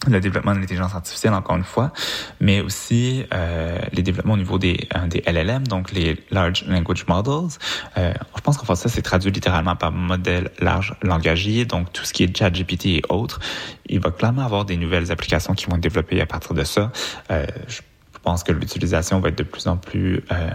le 0.09 0.21
développement 0.21 0.55
de 0.55 0.61
l'intelligence 0.61 0.95
artificielle, 0.95 1.35
encore 1.35 1.57
une 1.57 1.65
fois, 1.65 1.93
mais 2.41 2.61
aussi 2.61 3.25
euh, 3.33 3.79
les 3.93 4.03
développements 4.03 4.35
au 4.35 4.39
niveau 4.39 4.59
des, 4.59 4.89
euh, 4.95 5.07
des 5.07 5.23
LLM, 5.27 5.67
donc 5.67 5.93
les 5.93 6.23
Large 6.31 6.65
Language 6.67 7.07
Models. 7.09 7.59
Euh, 7.97 8.13
je 8.37 8.41
pense 8.41 8.57
qu'en 8.57 8.65
français, 8.65 8.89
c'est 8.89 9.03
traduit 9.03 9.31
littéralement 9.31 9.77
par 9.77 9.93
modèle 9.93 10.51
large 10.61 10.95
langagier, 11.03 11.65
donc 11.65 11.93
tout 11.93 12.05
ce 12.05 12.13
qui 12.13 12.23
est 12.23 12.37
ChatGPT 12.37 12.87
et 12.87 13.03
autres. 13.09 13.41
Il 13.89 14.01
va 14.01 14.11
clairement 14.11 14.43
avoir 14.43 14.65
des 14.65 14.77
nouvelles 14.77 15.11
applications 15.11 15.55
qui 15.55 15.67
vont 15.67 15.77
être 15.77 15.83
développées 15.83 16.21
à 16.21 16.27
partir 16.27 16.55
de 16.55 16.65
ça. 16.65 16.93
Euh, 17.31 17.47
je 17.69 17.81
pense 18.23 18.43
que 18.43 18.53
l'utilisation 18.53 19.21
va 19.21 19.29
être 19.29 19.39
de 19.39 19.45
plus 19.45 19.67
en 19.67 19.77
plus 19.77 20.23
euh, 20.33 20.51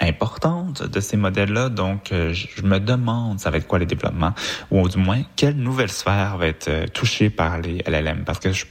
importante 0.00 0.82
de 0.82 1.00
ces 1.00 1.16
modèles-là. 1.16 1.68
Donc, 1.68 2.12
euh, 2.12 2.32
je 2.32 2.62
me 2.62 2.78
demande 2.78 3.40
ça 3.40 3.50
va 3.50 3.58
être 3.58 3.66
quoi 3.66 3.78
les 3.78 3.86
développements, 3.86 4.34
ou 4.70 4.88
du 4.88 4.98
moins, 4.98 5.22
quelle 5.36 5.56
nouvelle 5.56 5.90
sphère 5.90 6.36
va 6.36 6.46
être 6.46 6.68
euh, 6.68 6.86
touchée 6.86 7.30
par 7.30 7.58
les 7.58 7.82
LLM. 7.86 8.24
Parce 8.24 8.38
que 8.38 8.52
je 8.52 8.64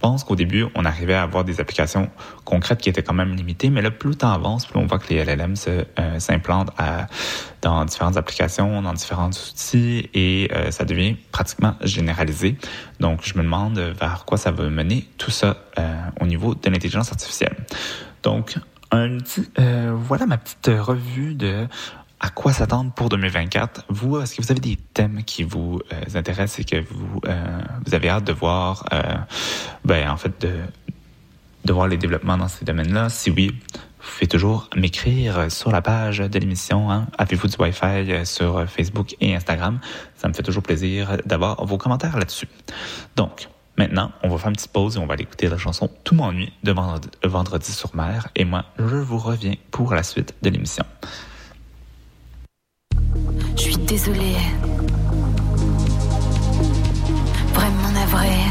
pense 0.00 0.24
qu'au 0.24 0.36
début, 0.36 0.66
on 0.74 0.84
arrivait 0.84 1.14
à 1.14 1.22
avoir 1.22 1.44
des 1.44 1.60
applications 1.60 2.10
concrètes 2.44 2.80
qui 2.80 2.90
étaient 2.90 3.02
quand 3.02 3.14
même 3.14 3.34
limitées, 3.34 3.70
mais 3.70 3.80
là, 3.80 3.90
plus 3.90 4.10
le 4.10 4.14
temps 4.14 4.32
avance, 4.32 4.66
plus 4.66 4.78
on 4.78 4.86
voit 4.86 4.98
que 4.98 5.12
les 5.12 5.24
LLM 5.24 5.54
euh, 5.68 6.18
s'implantent 6.18 6.70
dans 7.62 7.84
différentes 7.84 8.16
applications, 8.16 8.82
dans 8.82 8.92
différents 8.92 9.30
outils, 9.30 10.08
et 10.12 10.50
ça 10.70 10.84
devient 10.84 11.16
pratiquement 11.32 11.74
généralisé. 11.82 12.56
Donc, 13.00 13.20
je 13.24 13.36
me 13.38 13.42
demande 13.42 13.78
vers 13.78 14.24
quoi 14.26 14.36
ça 14.36 14.50
va 14.50 14.68
mener 14.68 15.08
tout 15.16 15.30
ça 15.30 15.56
au 16.20 16.26
niveau 16.26 16.54
de 16.54 16.70
l'intelligence 16.70 17.10
artificielle. 17.10 17.56
Donc, 18.22 18.56
euh, 18.96 19.92
voilà 19.94 20.26
ma 20.26 20.38
petite 20.38 20.70
revue 20.78 21.34
de 21.34 21.66
à 22.18 22.30
quoi 22.30 22.52
s'attendre 22.52 22.92
pour 22.92 23.08
2024. 23.10 23.84
Vous, 23.90 24.18
est-ce 24.18 24.34
que 24.34 24.42
vous 24.42 24.50
avez 24.50 24.60
des 24.60 24.76
thèmes 24.76 25.22
qui 25.24 25.42
vous 25.42 25.80
euh, 25.92 26.18
intéressent 26.18 26.60
et 26.60 26.64
que 26.64 26.76
vous 26.76 27.20
euh, 27.26 27.58
vous 27.84 27.94
avez 27.94 28.08
hâte 28.08 28.24
de 28.24 28.32
voir, 28.32 28.84
ben 29.84 30.10
en 30.10 30.16
fait 30.16 30.40
de 30.40 30.60
de 31.64 31.72
voir 31.72 31.88
les 31.88 31.96
développements 31.96 32.38
dans 32.38 32.48
ces 32.48 32.64
domaines-là? 32.64 33.08
Si 33.08 33.30
oui, 33.30 33.48
vous 34.00 34.12
pouvez 34.14 34.28
toujours 34.28 34.70
m'écrire 34.76 35.50
sur 35.50 35.70
la 35.70 35.82
page 35.82 36.18
de 36.18 36.38
l'émission. 36.38 36.90
Hein? 36.90 37.06
Avez-vous 37.18 37.48
du 37.48 37.56
Wi-Fi 37.58 38.24
sur 38.24 38.68
Facebook 38.68 39.16
et 39.20 39.34
Instagram? 39.34 39.80
Ça 40.16 40.28
me 40.28 40.32
fait 40.32 40.44
toujours 40.44 40.62
plaisir 40.62 41.18
d'avoir 41.26 41.64
vos 41.64 41.76
commentaires 41.76 42.16
là-dessus. 42.16 42.48
Donc, 43.16 43.48
Maintenant, 43.78 44.10
on 44.22 44.28
va 44.28 44.38
faire 44.38 44.48
une 44.48 44.56
petite 44.56 44.72
pause 44.72 44.96
et 44.96 44.98
on 44.98 45.06
va 45.06 45.14
aller 45.14 45.24
écouter 45.24 45.48
la 45.48 45.58
chanson 45.58 45.90
Tout 46.02 46.14
m'ennuie 46.14 46.52
de 46.62 46.72
vendredi, 46.72 47.72
sur 47.72 47.94
mer. 47.94 48.28
Et 48.34 48.44
moi, 48.44 48.64
je 48.78 48.96
vous 48.96 49.18
reviens 49.18 49.54
pour 49.70 49.94
la 49.94 50.02
suite 50.02 50.34
de 50.42 50.50
l'émission. 50.50 50.84
Je 53.56 53.62
suis 53.62 53.76
désolée. 53.76 54.36
Vraiment 57.52 57.90
navrée. 57.92 58.45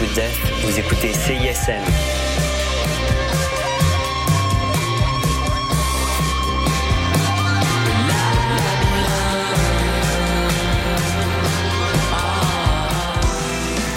With 0.00 0.14
Death. 0.14 0.38
Vous 0.62 0.78
écoutez 0.78 1.12
CISM. 1.12 1.82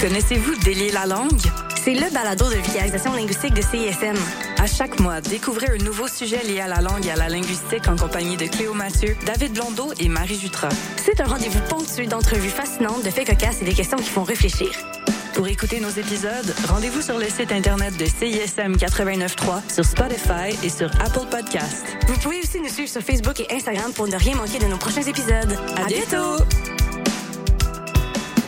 Connaissez-vous 0.02 0.56
Délier 0.66 0.92
la 0.92 1.06
langue? 1.06 1.30
C'est 1.82 1.94
le 1.94 2.12
balado 2.14 2.50
de 2.50 2.56
vulgarisation 2.56 3.14
linguistique 3.14 3.54
de 3.54 3.62
CISM. 3.62 4.18
À 4.58 4.68
chaque 4.68 5.00
mois, 5.00 5.22
découvrez 5.22 5.68
un 5.70 5.84
nouveau 5.84 6.10
sujet 6.10 6.44
lié 6.44 6.60
à 6.60 6.68
la 6.68 6.82
langue 6.82 7.06
et 7.06 7.12
à 7.12 7.16
la 7.16 7.30
linguistique 7.30 7.88
en 7.88 7.96
compagnie 7.96 8.36
de 8.36 8.48
Cléo 8.48 8.74
Mathieu, 8.74 9.16
David 9.26 9.54
Blondeau 9.54 9.94
et 9.98 10.10
Marie 10.10 10.38
Jutras. 10.38 10.74
C'est 10.98 11.22
un 11.22 11.26
rendez-vous 11.26 11.62
ponctué 11.70 12.06
d'entrevues 12.06 12.50
fascinantes, 12.50 13.04
de 13.06 13.10
faits 13.10 13.28
cocasses 13.28 13.62
et 13.62 13.66
des 13.66 13.74
questions 13.74 13.98
qui 13.98 14.10
font 14.10 14.24
réfléchir. 14.24 14.70
Pour 15.39 15.47
écouter 15.47 15.80
nos 15.80 15.89
épisodes, 15.89 16.54
rendez-vous 16.67 17.02
sur 17.02 17.17
le 17.17 17.23
site 17.23 17.54
internet 17.54 17.95
de 17.95 18.04
CISM 18.04 18.73
89.3, 18.73 19.73
sur 19.73 19.86
Spotify 19.86 20.54
et 20.62 20.67
sur 20.67 20.88
Apple 20.99 21.30
Podcast. 21.32 21.86
Vous 22.10 22.19
pouvez 22.19 22.39
aussi 22.39 22.60
nous 22.60 22.67
suivre 22.67 22.89
sur 22.89 23.02
Facebook 23.02 23.39
et 23.39 23.47
Instagram 23.49 23.93
pour 23.95 24.10
ne 24.10 24.17
rien 24.17 24.36
manquer 24.36 24.60
de 24.60 24.65
nos 24.65 24.75
prochains 24.75 25.04
épisodes. 25.04 25.58
À, 25.78 25.86
bientôt! 25.86 26.43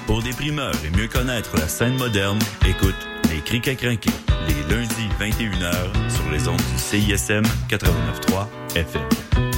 Pour 0.06 0.22
des 0.22 0.32
primeurs 0.32 0.76
et 0.86 0.90
mieux 0.98 1.08
connaître 1.08 1.56
la 1.56 1.70
scène 1.70 1.96
moderne, 1.96 2.40
écoute 2.68 3.08
Les 3.30 3.40
Crics 3.40 3.70
à 3.70 3.76
crinquer, 3.76 4.12
les 4.50 4.76
lundis 4.76 5.08
21h 5.18 6.12
sur 6.14 6.30
les 6.30 6.46
ondes 6.50 6.58
du 6.58 6.78
CISM 6.78 7.44
89.3 7.70 8.48
FM. 8.76 9.51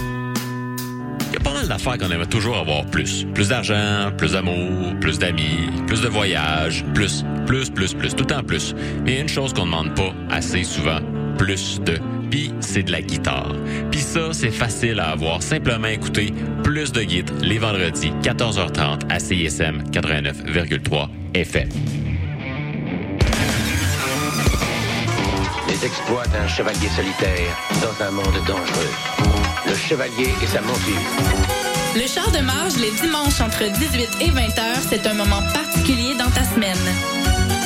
Mal 1.64 1.70
d'affaires 1.70 1.98
qu'on 1.98 2.12
aimerait 2.12 2.26
toujours 2.26 2.58
avoir 2.58 2.86
plus. 2.88 3.26
Plus 3.34 3.48
d'argent, 3.48 4.12
plus 4.18 4.34
d'amour, 4.34 4.94
plus 5.00 5.18
d'amis, 5.18 5.70
plus 5.88 6.02
de 6.02 6.10
voyages, 6.10 6.84
plus, 6.94 7.24
plus, 7.46 7.70
plus, 7.70 7.94
plus, 7.94 8.14
tout 8.14 8.34
en 8.34 8.44
plus. 8.44 8.76
Mais 9.06 9.22
une 9.22 9.30
chose 9.30 9.54
qu'on 9.54 9.66
ne 9.66 9.72
demande 9.72 9.96
pas 9.96 10.14
assez 10.30 10.66
souvent, 10.66 11.00
plus 11.38 11.80
de. 11.80 12.00
Puis 12.30 12.52
c'est 12.60 12.84
de 12.84 12.92
la 12.92 13.02
guitare. 13.02 13.54
Puis 13.92 14.02
ça, 14.02 14.34
c'est 14.34 14.52
facile 14.52 15.00
à 15.00 15.12
avoir. 15.12 15.42
Simplement 15.42 15.88
écouter 15.88 16.34
plus 16.64 16.92
de 16.92 17.02
guides 17.02 17.32
les 17.42 17.60
vendredis, 17.60 18.12
14h30 18.24 19.10
à 19.10 19.20
CISM 19.20 19.84
89,3 19.90 21.08
FM. 21.34 21.70
Les 25.70 25.86
exploits 25.86 26.26
d'un 26.26 26.48
chevalier 26.48 26.90
solitaire 26.90 27.58
dans 27.82 28.06
un 28.06 28.12
monde 28.12 28.36
dangereux. 28.46 28.92
Le 29.66 29.76
chevalier 29.76 30.30
et 30.44 30.48
sa 30.48 30.62
monture. 30.62 31.43
Le 31.96 32.08
char 32.08 32.32
de 32.32 32.40
marge 32.40 32.76
les 32.78 32.90
dimanches 32.90 33.40
entre 33.40 33.66
18 33.72 34.10
et 34.22 34.32
20 34.32 34.42
heures, 34.58 34.82
c'est 34.90 35.06
un 35.06 35.14
moment 35.14 35.44
particulier 35.54 36.16
dans 36.16 36.30
ta 36.32 36.44
semaine. 36.44 36.76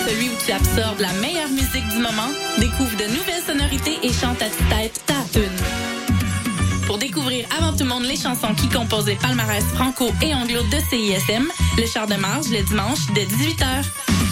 Celui 0.05 0.27
où 0.29 0.33
tu 0.45 0.51
absorbes 0.51 0.99
la 0.99 1.13
meilleure 1.21 1.47
musique 1.49 1.87
du 1.89 1.99
moment, 1.99 2.27
découvre 2.57 2.95
de 2.97 3.05
nouvelles 3.05 3.43
sonorités 3.45 3.97
et 4.03 4.11
chante 4.11 4.41
à 4.41 4.49
tue-tête 4.49 5.01
ta 5.05 5.13
tune. 5.31 5.49
Pour 6.87 6.97
découvrir 6.97 7.47
avant 7.57 7.71
tout 7.71 7.83
le 7.83 7.89
monde 7.89 8.03
les 8.03 8.17
chansons 8.17 8.53
qui 8.53 8.67
composent 8.67 9.07
les 9.07 9.15
palmarès 9.15 9.63
franco 9.75 10.11
et 10.21 10.33
anglo 10.33 10.61
de 10.63 10.79
CISM, 10.89 11.47
le 11.77 11.85
char 11.85 12.05
de 12.07 12.15
marge 12.15 12.49
le 12.49 12.63
dimanche 12.63 13.07
dès 13.15 13.25
18h. 13.25 13.85
Je 14.09 14.26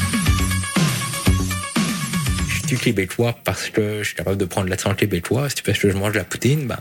suis 2.76 2.92
québécois 2.92 3.36
parce 3.44 3.70
que 3.70 4.00
je 4.00 4.06
suis 4.08 4.16
capable 4.16 4.38
de 4.38 4.46
prendre 4.46 4.70
l'accent 4.70 4.94
québécois. 4.94 5.50
Si 5.50 5.62
parce 5.62 5.78
que 5.80 5.90
je 5.90 5.98
mange 5.98 6.14
de 6.14 6.20
la 6.20 6.24
poutine, 6.24 6.68
ben. 6.68 6.80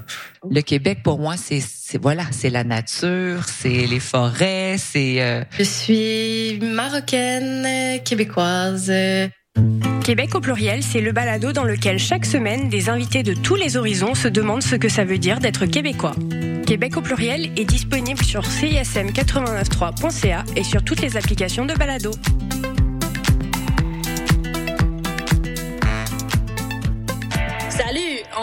Le 0.51 0.61
Québec, 0.61 0.99
pour 1.03 1.19
moi, 1.19 1.37
c'est, 1.37 1.61
c'est 1.61 2.01
voilà, 2.01 2.25
c'est 2.31 2.51
la 2.51 2.65
nature, 2.65 3.45
c'est 3.49 3.87
les 3.87 4.01
forêts, 4.01 4.77
c'est. 4.79 5.23
euh, 5.23 5.43
Je 5.59 5.65
suis 5.65 6.59
marocaine, 6.61 8.01
québécoise. 8.05 8.93
Québec 10.05 10.35
au 10.35 10.41
pluriel, 10.41 10.83
c'est 10.83 11.01
le 11.01 11.13
balado 11.13 11.53
dans 11.53 11.65
lequel 11.65 11.99
chaque 11.99 12.27
semaine, 12.27 12.69
des 12.69 12.89
invités 12.91 13.23
de 13.23 13.35
tous 13.35 13.55
les 13.55 13.77
horizons 13.77 14.15
se 14.15 14.29
demandent 14.29 14.63
ce 14.63 14.77
que 14.77 14.89
ça 14.89 15.05
veut 15.05 15.19
dire 15.19 15.39
d'être 15.39 15.67
québécois. 15.67 16.15
Québec 16.67 16.97
au 16.97 17.03
pluriel 17.03 17.51
est 17.57 17.65
disponible 17.65 18.23
sur 18.25 18.43
cism893.ca 18.43 20.45
et 20.57 20.65
sur 20.65 20.83
toutes 20.83 21.01
les 21.01 21.17
applications 21.17 21.67
de 21.67 21.75
balado. 21.75 22.11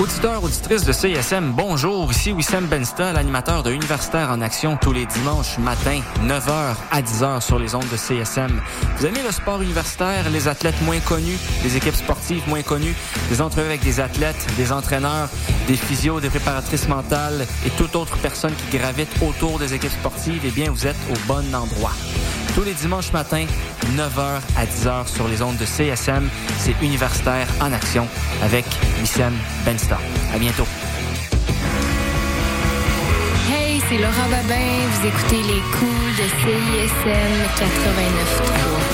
Auditeurs, 0.00 0.42
auditrices 0.42 0.84
de 0.84 0.90
CISM, 0.90 1.52
bonjour. 1.52 2.10
Ici 2.10 2.32
Wissem 2.32 2.66
Bensta, 2.66 3.12
l'animateur 3.12 3.62
de 3.62 3.70
Universitaire 3.70 4.28
en 4.28 4.40
Action 4.40 4.76
tous 4.76 4.92
les 4.92 5.06
dimanches 5.06 5.56
matin, 5.58 6.00
9h 6.24 6.74
à 6.90 7.00
10h 7.00 7.40
sur 7.40 7.60
les 7.60 7.76
ondes 7.76 7.88
de 7.92 7.96
CISM. 7.96 8.60
Vous 8.96 9.06
aimez 9.06 9.22
le 9.22 9.30
sport 9.30 9.62
universitaire, 9.62 10.28
les 10.30 10.48
athlètes 10.48 10.82
moins 10.82 10.98
connus, 10.98 11.38
les 11.62 11.76
équipes 11.76 11.94
sportives 11.94 12.42
moins 12.48 12.62
connues, 12.62 12.96
des 13.30 13.40
entrevues 13.40 13.66
avec 13.66 13.84
des 13.84 14.00
athlètes, 14.00 14.46
des 14.56 14.72
entraîneurs, 14.72 15.28
des 15.68 15.76
physios, 15.76 16.18
des 16.18 16.28
préparatrices 16.28 16.88
mentales 16.88 17.46
et 17.64 17.70
toute 17.70 17.94
autre 17.94 18.16
personne 18.16 18.52
qui 18.56 18.76
gravite 18.76 19.10
autour 19.22 19.60
des 19.60 19.74
équipes 19.74 19.92
sportives, 19.92 20.42
eh 20.44 20.50
bien, 20.50 20.72
vous 20.72 20.88
êtes 20.88 20.98
au 21.08 21.28
bon 21.28 21.54
endroit. 21.54 21.92
Tous 22.54 22.62
les 22.62 22.74
dimanches 22.74 23.12
matins, 23.12 23.46
9h 23.96 24.40
à 24.56 24.64
10h 24.64 25.08
sur 25.12 25.26
les 25.26 25.42
ondes 25.42 25.56
de 25.56 25.64
CSM, 25.64 26.30
c'est 26.58 26.74
Universitaire 26.82 27.48
en 27.60 27.72
action 27.72 28.06
avec 28.44 28.64
Wissem 29.00 29.34
Benstar. 29.66 30.00
À 30.32 30.38
bientôt. 30.38 30.66
Hey, 33.50 33.82
c'est 33.88 33.98
Laura 33.98 34.28
Babin. 34.30 34.86
Vous 34.92 35.06
écoutez 35.08 35.42
les 35.42 35.60
coups 35.72 36.16
de 36.16 36.28
CISM 36.42 37.34
89.3. 37.58 38.93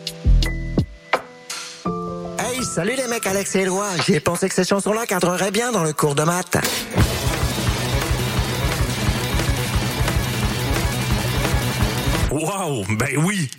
Salut 2.63 2.95
les 2.95 3.07
mecs, 3.07 3.25
Alex 3.25 3.55
et 3.55 3.61
Éloi. 3.61 3.87
J'ai 4.05 4.19
pensé 4.19 4.47
que 4.47 4.55
ces 4.55 4.63
chansons-là 4.63 5.05
cadreraient 5.05 5.51
bien 5.51 5.71
dans 5.71 5.83
le 5.83 5.93
cours 5.93 6.15
de 6.15 6.23
maths. 6.23 6.57
Wow, 12.31 12.85
ben 12.97 13.17
oui! 13.17 13.49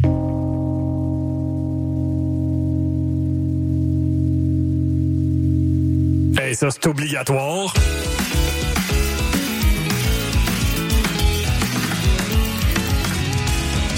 Hey, 6.40 6.54
ça, 6.54 6.70
c'est 6.70 6.86
obligatoire. 6.86 7.74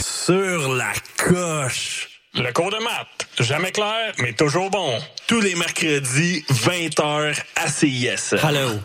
Sur 0.01 0.75
la 0.75 0.93
coche. 1.17 2.14
Le 2.37 2.53
cours 2.53 2.71
de 2.71 2.83
maths. 2.83 3.29
Jamais 3.39 3.71
clair, 3.71 4.13
mais 4.19 4.33
toujours 4.33 4.69
bon. 4.69 4.99
Tous 5.29 5.41
les 5.41 5.55
mercredis, 5.55 6.45
20h 6.51 7.41
à 7.55 7.69
CIS. 7.69 8.35
Hello. 8.43 8.81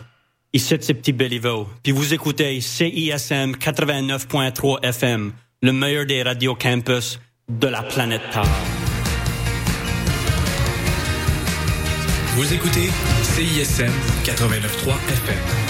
Ici 0.52 0.76
c'est 0.80 0.94
Petit 0.94 1.12
Béliveau. 1.12 1.68
Puis 1.82 1.92
vous 1.92 2.14
écoutez 2.14 2.60
CISM 2.60 3.52
89.3 3.56 4.84
FM, 4.84 5.32
le 5.62 5.72
meilleur 5.72 6.06
des 6.06 6.22
radios 6.22 6.54
campus 6.54 7.18
de 7.48 7.66
la 7.66 7.82
planète 7.82 8.22
Terre. 8.32 8.44
Vous 12.36 12.54
écoutez 12.54 12.88
CISM 13.22 13.92
89.3 14.24 14.94
FM. 15.08 15.69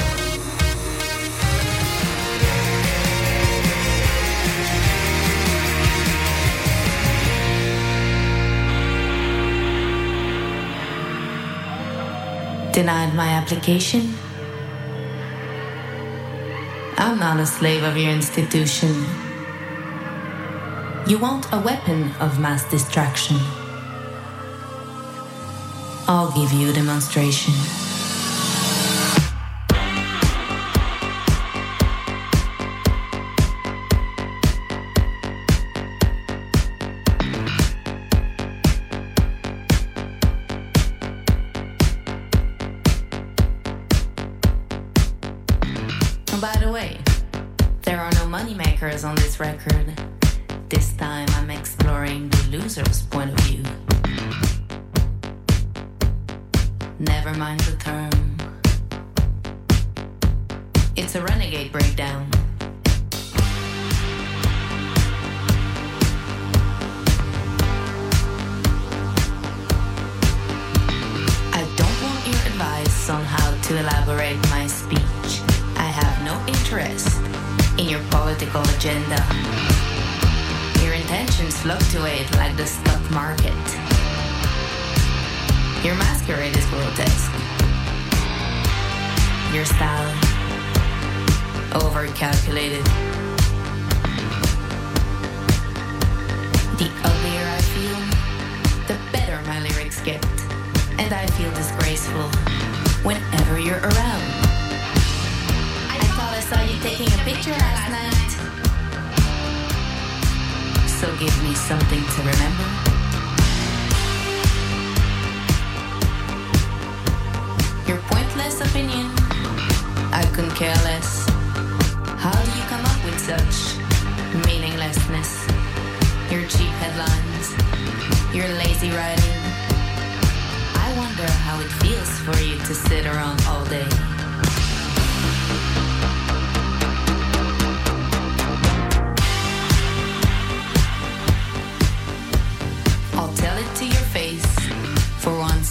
Denied 12.73 13.15
my 13.15 13.31
application? 13.31 14.15
I'm 16.97 17.19
not 17.19 17.41
a 17.41 17.47
slave 17.47 17.83
of 17.83 17.97
your 17.97 18.13
institution. 18.13 18.95
You 21.09 21.19
want 21.19 21.47
a 21.53 21.59
weapon 21.59 22.13
of 22.21 22.39
mass 22.39 22.71
distraction. 22.71 23.39
I'll 26.07 26.31
give 26.31 26.53
you 26.53 26.71
a 26.71 26.73
demonstration. 26.73 27.90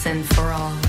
And 0.09 0.25
for 0.33 0.51
all. 0.51 0.88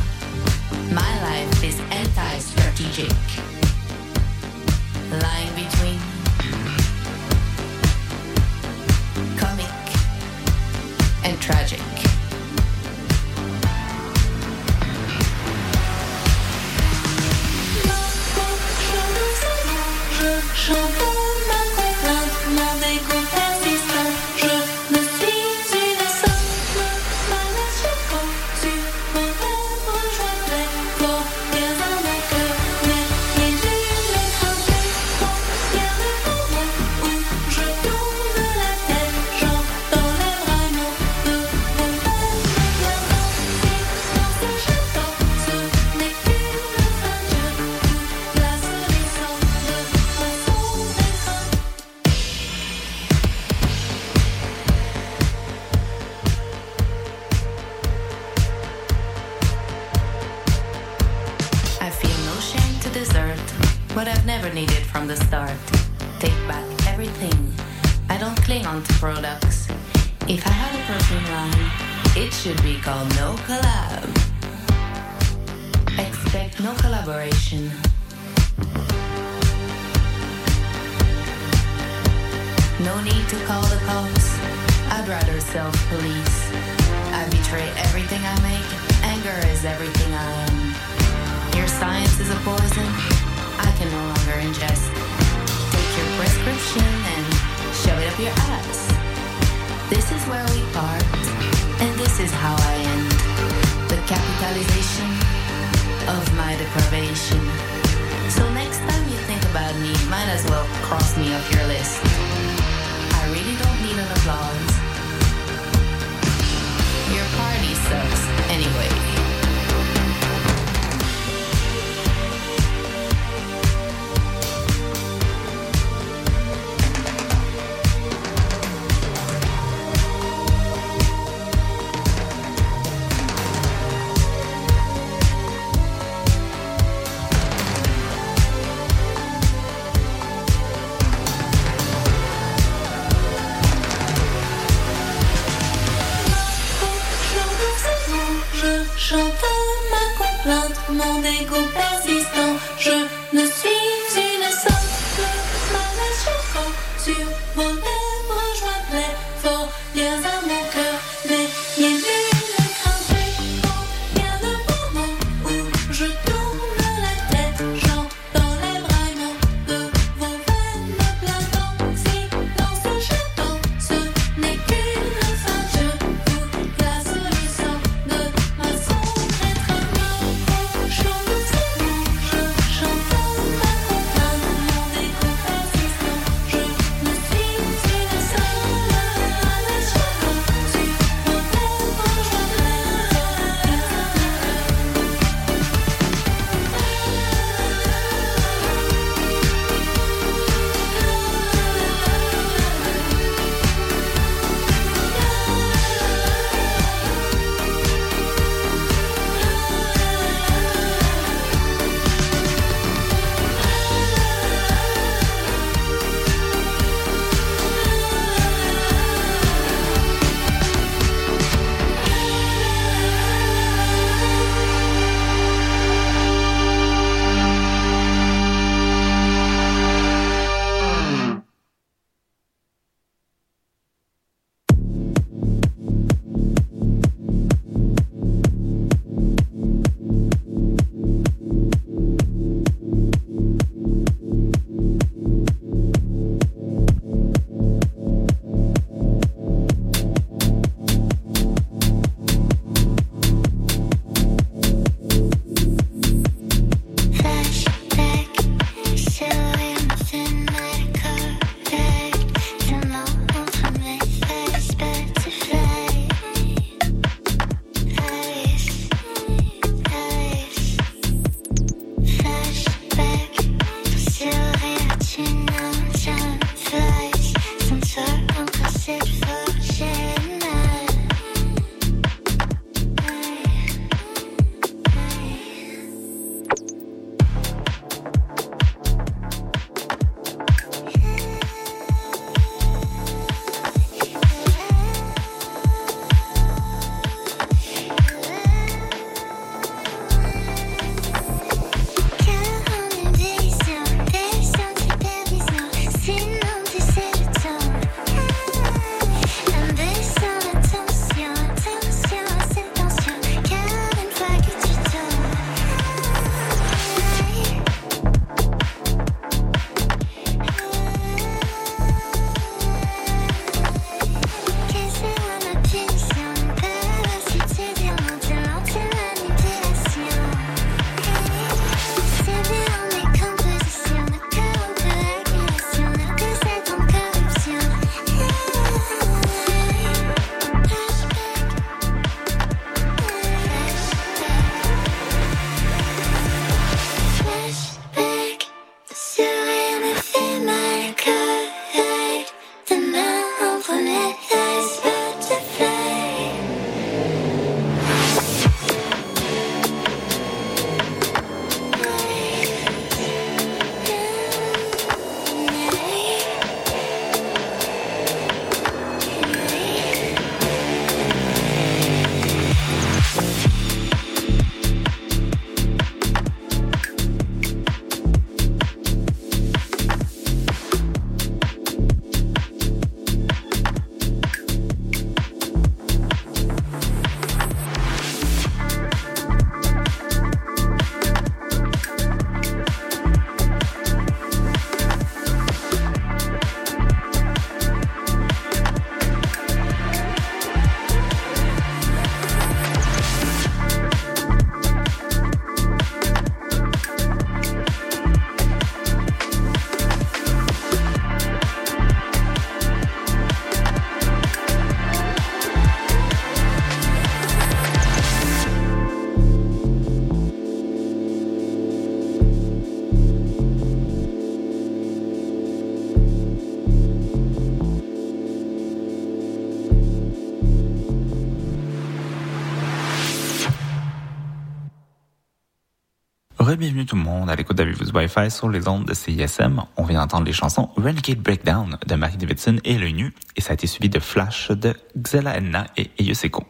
W12 437.61 437.93
Wi-Fi 437.95 438.31
sur 438.31 438.49
les 438.49 438.69
ondes 438.69 438.87
de 438.87 438.95
CISM. 438.95 439.63
On 439.77 439.85
vient 439.85 440.01
d'entendre 440.01 440.25
les 440.25 440.33
chansons 440.33 440.71
Renegade 440.77 441.19
Breakdown 441.19 441.77
de 441.87 441.95
Mark 441.95 442.17
Davidson 442.17 442.57
et 442.65 442.79
Le 442.79 442.89
Nu, 442.89 443.13
et 443.37 443.43
ça 443.43 443.51
a 443.51 443.55
été 443.55 443.67
suivi 443.67 443.91
de 443.91 443.99
Flash 443.99 444.51
de 444.51 444.75
Xela 444.97 445.37
Enna 445.37 445.67
et 445.77 445.91
Eyuseko. 445.99 446.45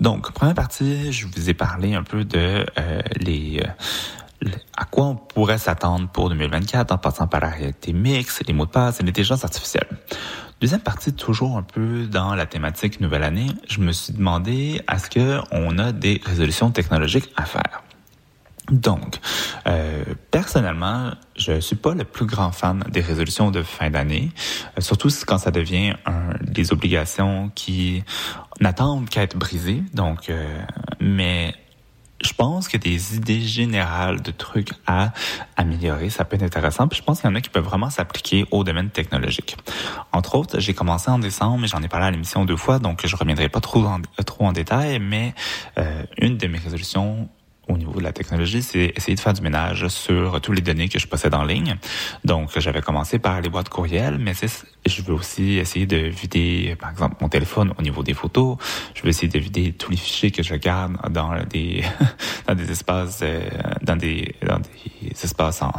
Donc, 0.00 0.30
première 0.32 0.54
partie, 0.54 1.12
je 1.12 1.26
vous 1.26 1.48
ai 1.48 1.54
parlé 1.54 1.94
un 1.94 2.02
peu 2.02 2.24
de 2.24 2.66
euh, 2.78 3.00
les... 3.16 3.62
Euh, 4.44 4.48
à 4.76 4.84
quoi 4.84 5.06
on 5.06 5.16
pourrait 5.16 5.58
s'attendre 5.58 6.08
pour 6.08 6.28
2024 6.28 6.92
en 6.92 6.98
passant 6.98 7.26
par 7.26 7.40
la 7.40 7.48
réalité 7.48 7.94
mixte, 7.94 8.46
les 8.46 8.52
mots 8.52 8.66
de 8.66 8.70
passe 8.70 9.00
et 9.00 9.04
l'intelligence 9.04 9.44
artificielle. 9.44 9.88
Deuxième 10.60 10.80
partie, 10.80 11.14
toujours 11.14 11.56
un 11.56 11.62
peu 11.62 12.06
dans 12.06 12.34
la 12.34 12.44
thématique 12.44 13.00
nouvelle 13.00 13.22
année, 13.22 13.48
je 13.68 13.80
me 13.80 13.92
suis 13.92 14.12
demandé 14.12 14.82
est-ce 14.92 15.08
qu'on 15.08 15.78
a 15.78 15.92
des 15.92 16.20
résolutions 16.24 16.70
technologiques 16.70 17.32
à 17.36 17.46
faire? 17.46 17.77
Donc, 18.70 19.18
euh, 19.66 20.04
personnellement, 20.30 21.12
je 21.36 21.60
suis 21.60 21.76
pas 21.76 21.94
le 21.94 22.04
plus 22.04 22.26
grand 22.26 22.52
fan 22.52 22.84
des 22.90 23.00
résolutions 23.00 23.50
de 23.50 23.62
fin 23.62 23.90
d'année, 23.90 24.30
euh, 24.76 24.80
surtout 24.80 25.08
quand 25.26 25.38
ça 25.38 25.50
devient 25.50 25.94
un, 26.06 26.34
des 26.42 26.72
obligations 26.72 27.50
qui 27.54 28.04
n'attendent 28.60 29.08
qu'à 29.08 29.22
être 29.22 29.36
brisées. 29.36 29.82
Donc, 29.94 30.28
euh, 30.28 30.60
mais 31.00 31.54
je 32.22 32.32
pense 32.32 32.68
que 32.68 32.76
des 32.76 33.16
idées 33.16 33.40
générales 33.40 34.20
de 34.22 34.30
trucs 34.32 34.70
à 34.86 35.12
améliorer, 35.56 36.10
ça 36.10 36.24
peut 36.24 36.36
être 36.36 36.42
intéressant. 36.42 36.88
Puis 36.88 36.98
je 36.98 37.04
pense 37.04 37.20
qu'il 37.20 37.30
y 37.30 37.32
en 37.32 37.36
a 37.36 37.40
qui 37.40 37.48
peuvent 37.48 37.64
vraiment 37.64 37.90
s'appliquer 37.90 38.44
au 38.50 38.64
domaine 38.64 38.90
technologique. 38.90 39.56
Entre 40.12 40.34
autres, 40.34 40.58
j'ai 40.58 40.74
commencé 40.74 41.10
en 41.10 41.18
décembre, 41.18 41.58
mais 41.58 41.68
j'en 41.68 41.82
ai 41.82 41.88
parlé 41.88 42.06
à 42.06 42.10
l'émission 42.10 42.44
deux 42.44 42.56
fois, 42.56 42.80
donc 42.80 43.06
je 43.06 43.16
reviendrai 43.16 43.48
pas 43.48 43.60
trop 43.60 43.84
en, 43.84 44.00
trop 44.26 44.46
en 44.46 44.52
détail. 44.52 44.98
Mais 44.98 45.34
euh, 45.78 46.02
une 46.18 46.36
de 46.36 46.46
mes 46.48 46.58
résolutions 46.58 47.28
au 47.68 47.76
niveau 47.76 47.98
de 47.98 48.04
la 48.04 48.12
technologie, 48.12 48.62
c'est 48.62 48.92
essayer 48.96 49.14
de 49.14 49.20
faire 49.20 49.32
du 49.32 49.42
ménage 49.42 49.88
sur 49.88 50.40
tous 50.40 50.52
les 50.52 50.62
données 50.62 50.88
que 50.88 50.98
je 50.98 51.06
possède 51.06 51.34
en 51.34 51.44
ligne. 51.44 51.76
Donc, 52.24 52.58
j'avais 52.58 52.80
commencé 52.80 53.18
par 53.18 53.40
les 53.40 53.48
boîtes 53.48 53.68
courriel, 53.68 54.18
mais 54.18 54.32
je 54.86 55.02
veux 55.02 55.14
aussi 55.14 55.58
essayer 55.58 55.86
de 55.86 55.96
vider, 55.96 56.76
par 56.80 56.90
exemple, 56.90 57.16
mon 57.20 57.28
téléphone 57.28 57.72
au 57.78 57.82
niveau 57.82 58.02
des 58.02 58.14
photos. 58.14 58.56
Je 58.94 59.02
veux 59.02 59.08
essayer 59.08 59.28
de 59.28 59.38
vider 59.38 59.72
tous 59.72 59.90
les 59.90 59.96
fichiers 59.96 60.30
que 60.30 60.42
je 60.42 60.54
garde 60.54 60.96
dans 61.10 61.34
des 61.44 61.84
dans 62.46 62.54
des 62.54 62.70
espaces, 62.70 63.20
euh, 63.22 63.48
dans 63.82 63.96
des 63.96 64.34
dans 64.46 64.58
des 64.58 65.12
espaces 65.22 65.62
en, 65.62 65.72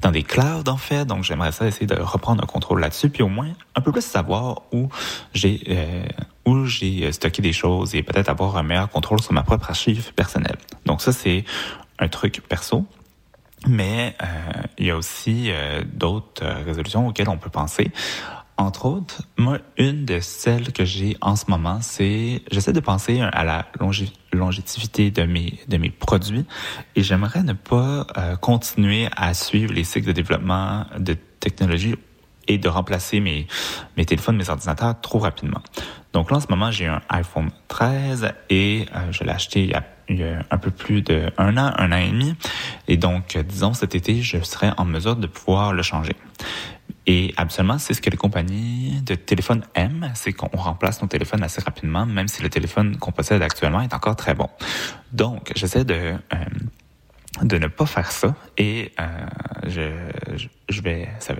dans 0.00 0.10
des 0.10 0.22
clouds 0.22 0.68
en 0.68 0.76
fait. 0.76 1.04
Donc, 1.04 1.24
j'aimerais 1.24 1.52
ça 1.52 1.66
essayer 1.66 1.86
de 1.86 2.00
reprendre 2.00 2.42
un 2.42 2.46
contrôle 2.46 2.80
là-dessus, 2.80 3.08
puis 3.08 3.22
au 3.22 3.28
moins 3.28 3.52
un 3.74 3.80
peu 3.80 3.92
plus 3.92 4.04
savoir 4.04 4.62
où 4.72 4.88
j'ai 5.34 5.60
euh, 5.68 6.04
où 6.46 6.64
j'ai 6.64 7.10
stocké 7.12 7.42
des 7.42 7.52
choses 7.52 7.94
et 7.94 8.02
peut-être 8.02 8.28
avoir 8.28 8.56
un 8.56 8.62
meilleur 8.62 8.88
contrôle 8.88 9.20
sur 9.20 9.32
ma 9.32 9.42
propre 9.42 9.70
archive 9.70 10.12
personnelle. 10.14 10.56
Donc 10.86 11.00
ça, 11.00 11.12
c'est 11.12 11.44
un 11.98 12.08
truc 12.08 12.42
perso. 12.48 12.86
Mais 13.68 14.16
euh, 14.22 14.26
il 14.78 14.86
y 14.86 14.90
a 14.90 14.96
aussi 14.96 15.46
euh, 15.50 15.82
d'autres 15.84 16.44
euh, 16.44 16.64
résolutions 16.64 17.06
auxquelles 17.06 17.28
on 17.28 17.38
peut 17.38 17.50
penser. 17.50 17.92
Entre 18.56 18.86
autres, 18.86 19.22
moi, 19.38 19.58
une 19.78 20.04
de 20.04 20.20
celles 20.20 20.72
que 20.72 20.84
j'ai 20.84 21.16
en 21.20 21.36
ce 21.36 21.44
moment, 21.48 21.78
c'est 21.80 22.42
j'essaie 22.50 22.72
de 22.72 22.80
penser 22.80 23.20
à 23.20 23.44
la 23.44 23.66
longévité 24.32 25.10
de 25.10 25.22
mes 25.22 25.58
de 25.68 25.78
mes 25.78 25.90
produits 25.90 26.44
et 26.94 27.02
j'aimerais 27.02 27.42
ne 27.42 27.54
pas 27.54 28.06
continuer 28.42 29.08
à 29.16 29.32
suivre 29.32 29.72
les 29.72 29.84
cycles 29.84 30.06
de 30.06 30.12
développement 30.12 30.84
de 30.98 31.16
technologie 31.40 31.94
et 32.48 32.58
de 32.58 32.68
remplacer 32.68 33.20
mes, 33.20 33.46
mes 33.96 34.04
téléphones, 34.04 34.36
mes 34.36 34.50
ordinateurs 34.50 35.00
trop 35.00 35.18
rapidement. 35.18 35.62
Donc 36.12 36.30
là, 36.30 36.36
en 36.36 36.40
ce 36.40 36.48
moment, 36.50 36.70
j'ai 36.70 36.86
un 36.86 37.00
iPhone 37.08 37.50
13 37.68 38.32
et 38.50 38.86
euh, 38.94 39.12
je 39.12 39.24
l'ai 39.24 39.30
acheté 39.30 39.62
il 40.08 40.18
y, 40.18 40.24
a, 40.24 40.44
un 40.50 40.58
peu 40.58 40.70
plus 40.70 41.00
de 41.02 41.32
un 41.38 41.56
an, 41.56 41.72
un 41.78 41.92
an 41.92 41.96
et 41.96 42.10
demi. 42.10 42.34
Et 42.88 42.96
donc, 42.96 43.38
disons, 43.38 43.72
cet 43.72 43.94
été, 43.94 44.20
je 44.20 44.42
serai 44.42 44.70
en 44.76 44.84
mesure 44.84 45.16
de 45.16 45.26
pouvoir 45.26 45.72
le 45.72 45.82
changer. 45.82 46.14
Et 47.06 47.32
absolument, 47.36 47.78
c'est 47.78 47.94
ce 47.94 48.02
que 48.02 48.10
les 48.10 48.16
compagnies 48.16 49.00
de 49.02 49.14
téléphone 49.14 49.64
aiment, 49.74 50.12
c'est 50.14 50.32
qu'on 50.32 50.56
remplace 50.56 51.00
nos 51.02 51.08
téléphones 51.08 51.42
assez 51.42 51.62
rapidement, 51.62 52.06
même 52.06 52.28
si 52.28 52.42
le 52.42 52.50
téléphone 52.50 52.96
qu'on 52.98 53.10
possède 53.10 53.42
actuellement 53.42 53.80
est 53.80 53.94
encore 53.94 54.16
très 54.16 54.34
bon. 54.34 54.48
Donc, 55.12 55.52
j'essaie 55.56 55.84
de... 55.84 55.94
Euh, 56.34 56.36
de 57.40 57.56
ne 57.56 57.66
pas 57.66 57.86
faire 57.86 58.12
ça 58.12 58.34
et 58.58 58.92
euh, 59.00 59.06
je, 59.66 60.46
je, 60.68 60.82
vais 60.82 61.08
ça, 61.18 61.34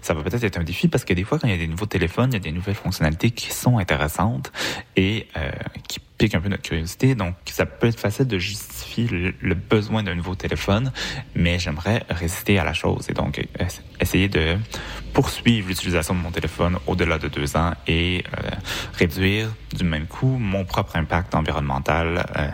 ça 0.00 0.14
va 0.14 0.22
peut-être 0.22 0.44
être 0.44 0.58
un 0.58 0.64
défi 0.64 0.88
parce 0.88 1.04
que 1.04 1.14
des 1.14 1.24
fois 1.24 1.38
quand 1.38 1.48
il 1.48 1.50
y 1.50 1.54
a 1.54 1.58
des 1.58 1.66
nouveaux 1.66 1.86
téléphones 1.86 2.30
il 2.30 2.34
y 2.34 2.36
a 2.36 2.40
des 2.40 2.52
nouvelles 2.52 2.74
fonctionnalités 2.74 3.30
qui 3.30 3.50
sont 3.50 3.78
intéressantes 3.78 4.52
et 4.96 5.28
euh, 5.36 5.50
qui 5.88 6.00
piquent 6.18 6.34
un 6.34 6.40
peu 6.40 6.48
notre 6.48 6.62
curiosité 6.62 7.14
donc 7.14 7.34
ça 7.46 7.66
peut 7.66 7.88
être 7.88 8.00
facile 8.00 8.26
de 8.26 8.38
justifier 8.38 9.32
le, 9.40 9.54
besoin 9.54 10.02
d'un 10.02 10.14
nouveau 10.14 10.34
téléphone 10.34 10.92
mais 11.34 11.58
j'aimerais 11.58 12.04
résister 12.08 12.58
à 12.58 12.64
la 12.64 12.72
chose 12.72 13.06
et 13.08 13.12
donc 13.12 13.40
essayer 14.00 14.28
de 14.28 14.56
poursuivre 15.12 15.68
l'utilisation 15.68 16.14
de 16.14 16.20
mon 16.20 16.30
téléphone 16.30 16.78
au-delà 16.86 17.18
de 17.18 17.28
deux 17.28 17.56
ans 17.56 17.72
et 17.86 18.24
euh, 18.38 18.50
réduire 18.94 19.48
du 19.76 19.84
même 19.84 20.06
coup 20.06 20.38
mon 20.38 20.64
propre 20.64 20.96
impact 20.96 21.34
environnemental 21.34 22.24
euh, 22.36 22.48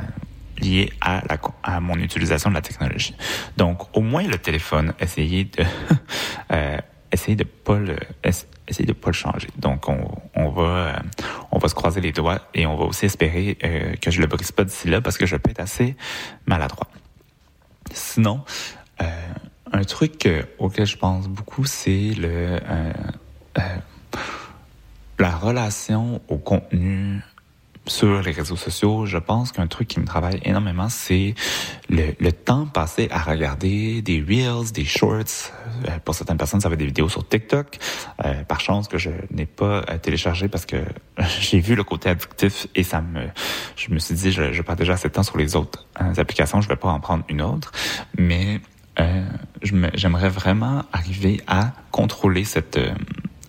lié 0.60 0.92
à, 1.00 1.22
la, 1.28 1.38
à 1.62 1.80
mon 1.80 1.96
utilisation 1.96 2.50
de 2.50 2.54
la 2.54 2.62
technologie. 2.62 3.14
Donc, 3.56 3.96
au 3.96 4.00
moins 4.00 4.24
le 4.24 4.38
téléphone, 4.38 4.92
essayer 5.00 5.44
de 5.44 5.64
euh, 6.52 6.78
essayer 7.12 7.36
de 7.36 7.44
pas 7.44 7.78
le 7.78 7.96
essayer 8.66 8.86
de 8.86 8.92
pas 8.92 9.08
le 9.08 9.14
changer. 9.14 9.48
Donc, 9.56 9.88
on, 9.88 9.98
on 10.34 10.50
va 10.50 10.62
euh, 10.62 10.92
on 11.50 11.58
va 11.58 11.68
se 11.68 11.74
croiser 11.74 12.00
les 12.00 12.12
doigts 12.12 12.40
et 12.54 12.66
on 12.66 12.76
va 12.76 12.84
aussi 12.84 13.06
espérer 13.06 13.56
euh, 13.64 13.94
que 13.96 14.10
je 14.10 14.20
le 14.20 14.26
brise 14.26 14.52
pas 14.52 14.64
d'ici 14.64 14.88
là 14.88 15.00
parce 15.00 15.18
que 15.18 15.26
je 15.26 15.36
peux 15.36 15.50
être 15.50 15.60
assez 15.60 15.96
maladroit. 16.46 16.88
Sinon, 17.92 18.44
euh, 19.00 19.04
un 19.72 19.84
truc 19.84 20.28
auquel 20.58 20.86
je 20.86 20.96
pense 20.96 21.28
beaucoup, 21.28 21.64
c'est 21.64 22.12
le 22.16 22.58
la 25.18 25.36
relation 25.36 26.20
au 26.28 26.38
contenu 26.38 27.22
sur 27.88 28.22
les 28.22 28.32
réseaux 28.32 28.56
sociaux, 28.56 29.06
je 29.06 29.18
pense 29.18 29.52
qu'un 29.52 29.66
truc 29.66 29.88
qui 29.88 30.00
me 30.00 30.04
travaille 30.04 30.40
énormément, 30.44 30.88
c'est 30.88 31.34
le, 31.88 32.30
temps 32.30 32.66
passé 32.66 33.08
à 33.10 33.20
regarder 33.20 34.02
des 34.02 34.20
reels, 34.26 34.72
des 34.72 34.84
shorts. 34.84 35.52
Euh, 35.88 35.98
pour 36.04 36.14
certaines 36.14 36.36
personnes, 36.36 36.60
ça 36.60 36.68
va 36.68 36.74
être 36.74 36.78
des 36.78 36.86
vidéos 36.86 37.08
sur 37.08 37.26
TikTok. 37.26 37.78
Euh, 38.24 38.44
par 38.44 38.60
chance 38.60 38.88
que 38.88 38.98
je 38.98 39.10
n'ai 39.30 39.46
pas 39.46 39.84
euh, 39.88 39.98
téléchargé 39.98 40.48
parce 40.48 40.66
que 40.66 40.76
j'ai 41.40 41.60
vu 41.60 41.74
le 41.74 41.84
côté 41.84 42.08
addictif 42.08 42.66
et 42.74 42.82
ça 42.82 43.00
me, 43.00 43.26
je 43.76 43.92
me 43.92 43.98
suis 43.98 44.14
dit, 44.14 44.32
je, 44.32 44.52
je 44.52 44.62
déjà 44.74 44.92
assez 44.92 45.08
de 45.08 45.14
temps 45.14 45.22
sur 45.22 45.38
les 45.38 45.56
autres 45.56 45.86
applications, 46.18 46.60
je 46.60 46.68
vais 46.68 46.76
pas 46.76 46.88
en 46.88 47.00
prendre 47.00 47.24
une 47.28 47.42
autre. 47.42 47.72
Mais 48.16 48.60
euh, 49.00 49.24
j'aimerais 49.94 50.28
vraiment 50.28 50.84
arriver 50.92 51.40
à 51.46 51.72
contrôler 51.90 52.44
cette 52.44 52.78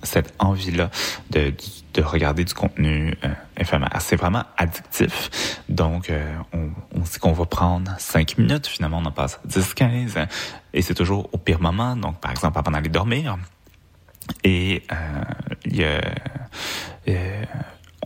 cette 0.04 0.34
envie-là 0.40 0.90
de, 1.30 1.54
de, 1.94 2.02
regarder 2.02 2.46
du 2.46 2.54
contenu 2.54 3.16
euh, 3.24 3.28
éphémère. 3.58 3.90
C'est 4.00 4.16
vraiment 4.16 4.44
addictif. 4.58 5.62
Donc, 5.68 6.10
euh, 6.10 6.34
on, 6.54 6.70
on 6.96 7.00
dit 7.00 7.20
qu'on 7.20 7.34
va 7.34 7.46
prendre 7.46 7.92
5 7.98 8.38
minutes, 8.38 8.68
finalement, 8.68 9.00
on 9.00 9.06
en 9.06 9.12
passe 9.12 9.40
10, 9.46 9.74
15. 9.74 10.20
Et 10.74 10.82
c'est 10.82 10.94
toujours 10.94 11.30
au 11.32 11.38
pire 11.38 11.62
moment. 11.62 11.96
Donc, 11.96 12.20
par 12.20 12.32
exemple, 12.32 12.58
avant 12.58 12.72
d'aller 12.72 12.90
dormir. 12.90 13.38
Et 14.44 14.84
euh, 14.92 14.96
il 15.66 15.78
y 15.78 15.84
a... 15.84 16.02
Euh, 17.08 17.44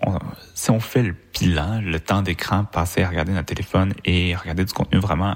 on, 0.06 0.18
si 0.54 0.72
on 0.72 0.80
fait 0.80 1.04
le 1.04 1.16
bilan, 1.34 1.82
le 1.82 2.00
temps 2.00 2.22
d'écran 2.22 2.66
passé 2.66 3.04
à 3.04 3.10
regarder 3.10 3.32
notre 3.32 3.48
téléphone 3.48 3.94
et 4.06 4.36
regarder 4.36 4.66
du 4.66 4.74
contenu 4.74 5.00
vraiment 5.00 5.36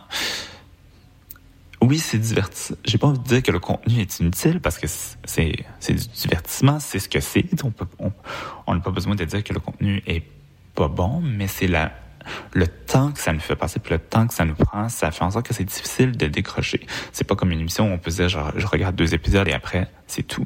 oui, 1.81 1.99
c'est 1.99 2.17
divertissant. 2.17 2.75
J'ai 2.85 2.97
pas 2.97 3.07
envie 3.07 3.19
de 3.19 3.23
dire 3.23 3.43
que 3.43 3.51
le 3.51 3.59
contenu 3.59 3.99
est 4.01 4.19
inutile 4.19 4.59
parce 4.59 4.77
que 4.77 4.87
c'est 4.87 5.65
c'est 5.79 5.93
du 5.93 6.07
divertissement, 6.07 6.79
c'est 6.79 6.99
ce 6.99 7.07
que 7.07 7.19
c'est. 7.19 7.45
On 8.65 8.73
n'a 8.73 8.81
pas 8.81 8.91
besoin 8.91 9.15
de 9.15 9.25
dire 9.25 9.43
que 9.43 9.53
le 9.53 9.59
contenu 9.59 10.01
est 10.07 10.23
pas 10.73 10.87
bon, 10.87 11.21
mais 11.21 11.47
c'est 11.47 11.67
la 11.67 11.91
le 12.53 12.67
temps 12.67 13.11
que 13.11 13.19
ça 13.19 13.33
nous 13.33 13.39
fait 13.39 13.55
passer, 13.55 13.79
puis 13.79 13.93
le 13.93 13.99
temps 13.99 14.27
que 14.27 14.33
ça 14.33 14.45
nous 14.45 14.55
prend, 14.55 14.89
ça 14.89 15.11
fait 15.11 15.23
en 15.23 15.31
sorte 15.31 15.45
que 15.45 15.53
c'est 15.53 15.63
difficile 15.63 16.15
de 16.17 16.27
décrocher. 16.27 16.85
C'est 17.11 17.25
pas 17.25 17.35
comme 17.35 17.51
une 17.51 17.59
émission 17.59 17.89
où 17.89 17.93
on 17.93 17.97
peut 17.97 18.11
dire, 18.11 18.29
genre, 18.29 18.51
je 18.55 18.65
regarde 18.65 18.95
deux 18.95 19.13
épisodes 19.13 19.47
et 19.47 19.53
après, 19.53 19.87
c'est 20.07 20.23
tout. 20.23 20.45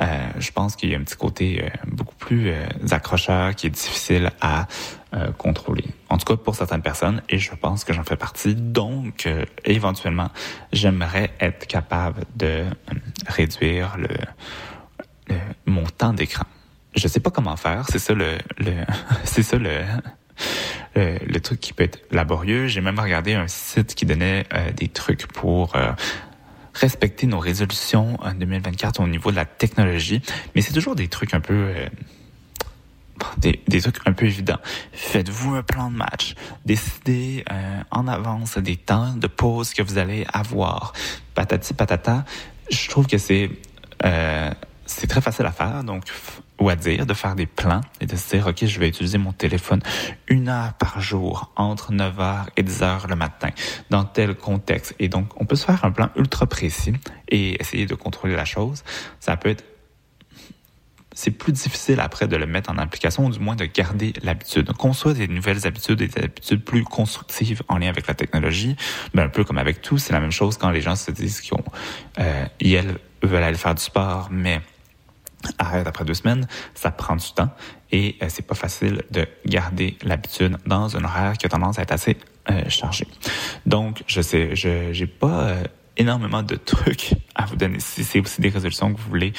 Euh, 0.00 0.26
je 0.38 0.50
pense 0.52 0.76
qu'il 0.76 0.90
y 0.90 0.94
a 0.94 0.98
un 0.98 1.02
petit 1.02 1.16
côté 1.16 1.62
euh, 1.62 1.68
beaucoup 1.86 2.14
plus 2.14 2.50
euh, 2.50 2.66
accrocheur 2.90 3.54
qui 3.54 3.66
est 3.66 3.70
difficile 3.70 4.30
à 4.40 4.66
euh, 5.14 5.32
contrôler. 5.32 5.84
En 6.08 6.18
tout 6.18 6.24
cas, 6.24 6.36
pour 6.36 6.54
certaines 6.54 6.82
personnes, 6.82 7.22
et 7.28 7.38
je 7.38 7.54
pense 7.54 7.84
que 7.84 7.92
j'en 7.92 8.04
fais 8.04 8.16
partie. 8.16 8.54
Donc, 8.54 9.28
éventuellement, 9.64 10.28
j'aimerais 10.72 11.32
être 11.40 11.66
capable 11.66 12.22
de 12.36 12.64
réduire 13.26 13.96
le, 13.98 15.34
mon 15.66 15.84
temps 15.84 16.12
d'écran. 16.12 16.46
Je 16.94 17.08
sais 17.08 17.20
pas 17.20 17.30
comment 17.30 17.56
faire. 17.56 17.86
C'est 17.90 17.98
ça 17.98 18.14
le 18.14 18.38
c'est 19.24 19.42
ça 19.42 19.58
le 19.58 19.82
euh, 20.96 21.18
le 21.26 21.40
truc 21.40 21.60
qui 21.60 21.72
peut 21.72 21.84
être 21.84 22.00
laborieux. 22.10 22.68
J'ai 22.68 22.80
même 22.80 22.98
regardé 22.98 23.34
un 23.34 23.48
site 23.48 23.94
qui 23.94 24.06
donnait 24.06 24.46
euh, 24.54 24.72
des 24.72 24.88
trucs 24.88 25.26
pour 25.26 25.76
euh, 25.76 25.92
respecter 26.72 27.26
nos 27.26 27.38
résolutions 27.38 28.16
en 28.22 28.32
2024 28.32 29.00
au 29.00 29.06
niveau 29.06 29.30
de 29.30 29.36
la 29.36 29.44
technologie. 29.44 30.22
Mais 30.54 30.62
c'est 30.62 30.72
toujours 30.72 30.94
des 30.94 31.08
trucs 31.08 31.34
un 31.34 31.40
peu 31.40 31.74
des, 33.38 33.80
trucs 33.80 34.06
un 34.06 34.12
peu 34.12 34.26
évidents. 34.26 34.58
Faites-vous 34.92 35.54
un 35.54 35.62
plan 35.62 35.90
de 35.90 35.96
match. 35.96 36.34
Décidez 36.64 37.44
en 37.90 38.08
avance 38.08 38.58
des 38.58 38.76
temps 38.76 39.14
de 39.14 39.26
pause 39.26 39.72
que 39.72 39.82
vous 39.82 39.96
allez 39.98 40.26
avoir. 40.32 40.92
Patati 41.34 41.72
patata. 41.72 42.24
Je 42.70 42.88
trouve 42.88 43.06
que 43.06 43.16
c'est 43.16 43.50
c'est 44.86 45.06
très 45.06 45.20
facile 45.20 45.46
à 45.46 45.52
faire, 45.52 45.82
donc 45.82 46.04
ou 46.58 46.68
à 46.68 46.76
dire, 46.76 47.06
de 47.06 47.14
faire 47.14 47.34
des 47.34 47.46
plans 47.46 47.80
et 48.00 48.06
de 48.06 48.16
se 48.16 48.30
dire, 48.30 48.46
OK, 48.46 48.64
je 48.64 48.80
vais 48.80 48.88
utiliser 48.88 49.18
mon 49.18 49.32
téléphone 49.32 49.80
une 50.28 50.48
heure 50.48 50.72
par 50.74 51.00
jour 51.00 51.52
entre 51.56 51.92
9h 51.92 52.46
et 52.56 52.62
10h 52.62 53.08
le 53.08 53.16
matin 53.16 53.50
dans 53.90 54.04
tel 54.04 54.34
contexte. 54.34 54.94
Et 54.98 55.08
donc, 55.08 55.28
on 55.40 55.44
peut 55.44 55.56
se 55.56 55.66
faire 55.66 55.84
un 55.84 55.90
plan 55.90 56.10
ultra 56.16 56.46
précis 56.46 56.94
et 57.28 57.60
essayer 57.60 57.86
de 57.86 57.94
contrôler 57.94 58.36
la 58.36 58.44
chose. 58.44 58.84
Ça 59.20 59.36
peut 59.36 59.50
être 59.50 59.64
c'est 61.16 61.30
plus 61.30 61.52
difficile 61.52 61.98
après 61.98 62.28
de 62.28 62.36
le 62.36 62.46
mettre 62.46 62.70
en 62.70 62.76
application 62.76 63.24
ou 63.24 63.30
du 63.30 63.40
moins 63.40 63.56
de 63.56 63.64
garder 63.64 64.12
l'habitude. 64.22 64.70
Qu'on 64.74 64.92
soit 64.92 65.14
des 65.14 65.26
nouvelles 65.26 65.66
habitudes, 65.66 65.98
des 65.98 66.22
habitudes 66.22 66.62
plus 66.62 66.84
constructives 66.84 67.62
en 67.68 67.78
lien 67.78 67.88
avec 67.88 68.06
la 68.06 68.12
technologie, 68.12 68.76
ben 69.14 69.24
un 69.24 69.28
peu 69.30 69.42
comme 69.42 69.56
avec 69.56 69.80
tout, 69.80 69.96
c'est 69.96 70.12
la 70.12 70.20
même 70.20 70.30
chose 70.30 70.58
quand 70.58 70.70
les 70.70 70.82
gens 70.82 70.94
se 70.94 71.10
disent 71.10 71.40
qu'ils 71.40 71.56
euh, 72.18 72.92
veulent 73.22 73.42
aller 73.42 73.56
faire 73.56 73.74
du 73.74 73.82
sport, 73.82 74.28
mais 74.30 74.60
arrête 75.58 75.86
après 75.86 76.04
deux 76.04 76.14
semaines, 76.14 76.46
ça 76.74 76.90
prend 76.90 77.16
du 77.16 77.32
temps 77.32 77.50
et 77.92 78.16
euh, 78.22 78.26
c'est 78.28 78.46
pas 78.46 78.54
facile 78.54 79.02
de 79.10 79.26
garder 79.46 79.96
l'habitude 80.02 80.56
dans 80.66 80.96
un 80.96 81.04
horaire 81.04 81.36
qui 81.38 81.46
a 81.46 81.48
tendance 81.48 81.78
à 81.78 81.82
être 81.82 81.92
assez 81.92 82.16
euh, 82.50 82.68
chargé. 82.68 83.06
Donc, 83.64 84.02
je 84.06 84.20
sais, 84.20 84.54
je 84.54 84.92
j'ai 84.92 85.06
pas 85.06 85.42
euh, 85.42 85.64
énormément 85.96 86.42
de 86.42 86.56
trucs 86.56 87.14
à 87.34 87.46
vous 87.46 87.56
donner. 87.56 87.80
Si 87.80 88.04
c'est 88.04 88.20
aussi 88.20 88.40
des 88.40 88.48
résolutions 88.48 88.92
que 88.92 89.00
vous 89.00 89.08
voulez 89.08 89.32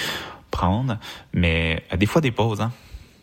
prendre, 0.51 0.97
mais 1.33 1.83
des 1.95 2.05
fois 2.05 2.21
des 2.21 2.31
pauses. 2.31 2.61
Hein. 2.61 2.71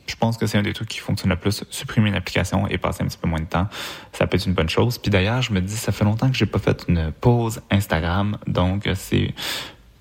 Je 0.07 0.17
pense 0.17 0.37
que 0.37 0.47
c'est 0.47 0.59
un 0.59 0.63
des 0.63 0.75
trucs 0.75 0.91
qui 0.91 0.99
fonctionne 0.99 1.31
le 1.31 1.37
plus. 1.37 1.65
Supprimer 1.71 2.11
une 2.11 2.15
application 2.15 2.69
et 2.69 2.77
passer 2.77 3.03
un 3.03 3.07
petit 3.07 3.17
peu 3.17 3.27
moins 3.27 3.41
de 3.41 3.47
temps, 3.47 3.67
ça 4.13 4.27
peut 4.27 4.37
être 4.37 4.47
une 4.47 4.53
bonne 4.53 4.69
chose. 4.69 4.99
Puis 4.99 5.11
d'ailleurs, 5.11 5.41
je 5.41 5.51
me 5.53 5.63
dis, 5.63 5.77
ça 5.77 5.93
fait 5.93 6.05
longtemps 6.05 6.31
que 6.31 6.37
j'ai 6.37 6.45
pas 6.45 6.59
fait 6.59 6.85
une 6.89 7.11
pause 7.13 7.63
Instagram, 7.71 8.37
donc 8.47 8.87
c'est 8.95 9.33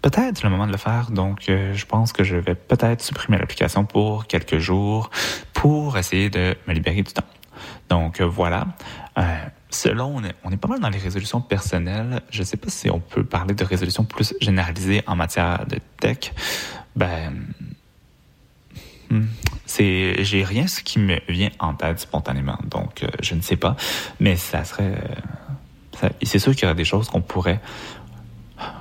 peut-être 0.03 0.43
le 0.43 0.49
moment 0.49 0.67
de 0.67 0.71
le 0.71 0.77
faire. 0.77 1.09
Donc, 1.09 1.49
euh, 1.49 1.73
je 1.73 1.85
pense 1.85 2.13
que 2.13 2.23
je 2.23 2.35
vais 2.35 2.53
peut-être 2.55 3.01
supprimer 3.01 3.39
l'application 3.39 3.85
pour 3.85 4.27
quelques 4.27 4.59
jours 4.59 5.09
pour 5.53 5.97
essayer 5.97 6.29
de 6.29 6.55
me 6.67 6.73
libérer 6.73 7.01
du 7.01 7.13
temps. 7.13 7.25
Donc, 7.89 8.19
euh, 8.19 8.25
voilà. 8.25 8.67
Euh, 9.17 9.23
selon, 9.69 10.21
on 10.43 10.51
est, 10.51 10.57
pas 10.57 10.67
mal 10.67 10.81
dans 10.81 10.89
les 10.89 10.99
résolutions 10.99 11.39
personnelles. 11.39 12.21
Je 12.29 12.41
ne 12.41 12.45
sais 12.45 12.57
pas 12.57 12.69
si 12.69 12.89
on 12.89 12.99
peut 12.99 13.23
parler 13.23 13.55
de 13.55 13.63
résolutions 13.63 14.03
plus 14.03 14.35
généralisées 14.41 15.01
en 15.07 15.15
matière 15.15 15.65
de 15.67 15.79
tech. 15.99 16.33
Ben, 16.97 17.33
hmm, 19.09 19.25
c'est, 19.65 20.21
j'ai 20.23 20.43
rien 20.43 20.67
ce 20.67 20.81
qui 20.81 20.99
me 20.99 21.17
vient 21.29 21.51
en 21.59 21.75
tête 21.75 22.01
spontanément. 22.01 22.59
Donc, 22.65 23.05
je 23.21 23.35
ne 23.35 23.41
sais 23.41 23.55
pas. 23.55 23.77
Mais 24.19 24.35
ça 24.35 24.65
serait, 24.65 24.99
c'est 26.21 26.39
sûr 26.39 26.51
qu'il 26.53 26.63
y 26.63 26.65
aurait 26.65 26.75
des 26.75 26.85
choses 26.85 27.09
qu'on 27.09 27.21
pourrait 27.21 27.61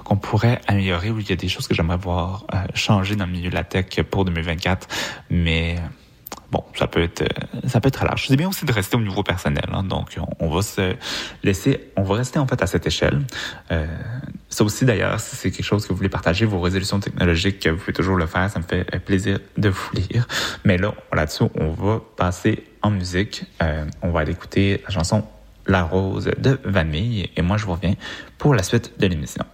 qu'on 0.05 0.17
pourrait 0.17 0.61
améliorer 0.67 1.11
ou 1.11 1.19
il 1.19 1.29
y 1.29 1.33
a 1.33 1.37
des 1.37 1.49
choses 1.49 1.67
que 1.67 1.75
j'aimerais 1.75 1.97
voir 1.97 2.45
euh, 2.55 2.59
changer 2.75 3.17
dans 3.17 3.27
le 3.27 3.33
milieu 3.33 3.51
de 3.51 3.55
la 3.55 3.65
tech 3.65 4.03
pour 4.11 4.25
2024, 4.25 4.89
mais 5.31 5.77
bon, 6.53 6.63
ça 6.75 6.87
peut 6.87 7.03
être 7.03 7.25
ça 7.67 7.81
peut 7.81 7.89
être 7.89 8.05
large. 8.05 8.27
C'est 8.29 8.37
bien 8.37 8.49
aussi 8.49 8.65
de 8.65 8.73
rester 8.73 8.97
au 8.97 9.01
niveau 9.01 9.23
personnel, 9.23 9.65
hein, 9.73 9.83
donc 9.83 10.17
on, 10.39 10.49
va 10.51 10.63
se 10.63 10.95
laisser, 11.43 11.91
on 11.97 12.03
va 12.03 12.17
rester 12.17 12.39
en 12.39 12.47
fait 12.47 12.63
à 12.63 12.67
cette 12.67 12.87
échelle. 12.87 13.23
Euh, 13.71 13.87
ça 14.49 14.65
aussi 14.65 14.85
d'ailleurs, 14.85 15.19
si 15.19 15.35
c'est 15.35 15.51
quelque 15.51 15.65
chose 15.65 15.85
que 15.85 15.89
vous 15.89 15.97
voulez 15.97 16.09
partager, 16.09 16.45
vos 16.45 16.61
résolutions 16.61 17.01
technologiques, 17.01 17.67
vous 17.67 17.77
pouvez 17.77 17.93
toujours 17.93 18.17
le 18.17 18.27
faire, 18.27 18.51
ça 18.51 18.59
me 18.59 18.65
fait 18.65 18.85
plaisir 19.01 19.39
de 19.57 19.69
vous 19.71 19.91
lire. 19.95 20.29
Mais 20.65 20.77
là, 20.79 20.95
là-dessus, 21.13 21.45
on 21.59 21.71
va 21.71 22.01
passer 22.17 22.65
en 22.83 22.91
musique. 22.91 23.45
Euh, 23.63 23.85
on 24.03 24.11
va 24.11 24.21
aller 24.21 24.33
écouter 24.33 24.83
la 24.85 24.91
chanson 24.91 25.25
La 25.67 25.83
Rose 25.83 26.31
de 26.39 26.61
Vanille 26.65 27.31
et 27.37 27.43
moi 27.43 27.57
je 27.57 27.65
vous 27.65 27.73
reviens 27.73 27.95
pour 28.39 28.55
la 28.55 28.63
suite 28.63 28.93
de 28.99 29.07
l'émission. 29.07 29.45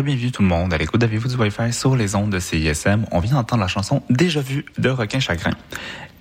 Rebienvenue 0.00 0.32
tout 0.32 0.40
le 0.40 0.48
monde 0.48 0.72
à 0.72 0.78
l'écoute 0.78 0.98
d'Avez-vous 0.98 1.28
du 1.28 1.36
Wi-Fi 1.36 1.74
sur 1.74 1.94
les 1.94 2.14
ondes 2.14 2.30
de 2.30 2.38
CISM. 2.38 3.04
On 3.12 3.20
vient 3.20 3.34
d'entendre 3.34 3.60
la 3.60 3.68
chanson 3.68 4.02
Déjà 4.08 4.40
vu 4.40 4.64
de 4.78 4.88
Requin 4.88 5.20
Chagrin. 5.20 5.50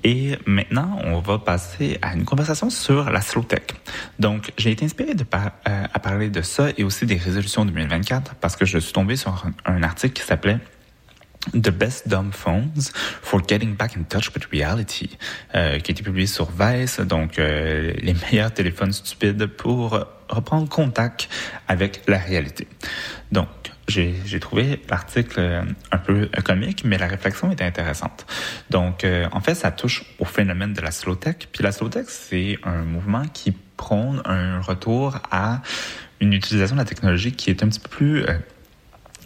Et 0.04 0.38
maintenant, 0.46 1.00
on 1.06 1.22
va 1.22 1.40
passer 1.40 1.98
à 2.02 2.14
une 2.14 2.26
conversation 2.26 2.70
sur 2.70 3.10
la 3.10 3.22
slow 3.22 3.44
tech. 3.44 3.62
Donc, 4.20 4.52
j'ai 4.58 4.72
été 4.72 4.84
inspiré 4.84 5.14
de 5.14 5.24
euh, 5.34 5.84
à 5.94 6.00
parler 6.00 6.30
de 6.30 6.42
ça 6.42 6.68
et 6.78 6.84
aussi 6.84 7.06
des 7.06 7.16
résolutions 7.16 7.64
2024 7.64 8.36
parce 8.36 8.58
que 8.58 8.66
je 8.66 8.80
suis 8.80 8.92
tombé 8.92 9.16
sur 9.16 9.46
un 9.64 9.82
article 9.82 10.12
qui 10.12 10.28
s'appelait 10.28 10.60
The 11.54 11.70
Best 11.70 12.08
Dumb 12.08 12.32
Phones 12.32 12.92
for 13.22 13.42
Getting 13.48 13.76
Back 13.76 13.96
in 13.96 14.04
Touch 14.04 14.34
with 14.36 14.46
Reality, 14.52 15.18
euh, 15.56 15.80
qui 15.80 15.92
a 15.92 15.94
été 15.94 16.04
publié 16.04 16.28
sur 16.28 16.50
Vice, 16.52 17.00
donc 17.00 17.40
euh, 17.40 17.94
les 17.98 18.14
meilleurs 18.32 18.54
téléphones 18.54 18.92
stupides 18.92 19.46
pour 19.46 20.06
reprendre 20.30 20.70
contact 20.70 21.30
avec 21.68 22.02
la 22.08 22.18
réalité. 22.18 22.68
Donc, 23.32 23.48
j'ai 23.90 24.40
trouvé 24.40 24.82
l'article 24.90 25.40
euh, 25.40 25.64
un 25.92 25.98
peu 25.98 26.30
comique, 26.44 26.84
mais 26.86 26.98
la 26.98 27.08
réflexion 27.08 27.52
était 27.52 27.64
intéressante. 27.64 28.26
Donc, 28.70 29.04
euh, 29.04 29.28
en 29.32 29.40
fait, 29.42 29.56
ça 29.56 29.72
touche 29.72 30.04
au 30.20 30.26
phénomène 30.26 30.74
de 30.74 30.82
la 30.82 30.92
slow 30.92 31.16
tech. 31.16 31.36
Puis 31.52 31.64
la 31.64 31.72
slow 31.72 31.90
tech, 31.90 32.06
c'est 32.08 32.60
un 32.64 32.84
mouvement 32.84 33.24
qui 33.34 33.52
prône 33.78 34.22
un 34.26 34.62
retour 34.62 35.18
à 35.32 35.62
une 36.20 36.34
utilisation 36.34 36.76
de 36.76 36.82
la 36.82 36.86
technologie 36.86 37.32
qui 37.32 37.50
est 37.50 37.64
un 37.64 37.68
petit 37.68 37.80
peu 37.80 37.90
plus 37.90 38.24
euh, 38.24 38.38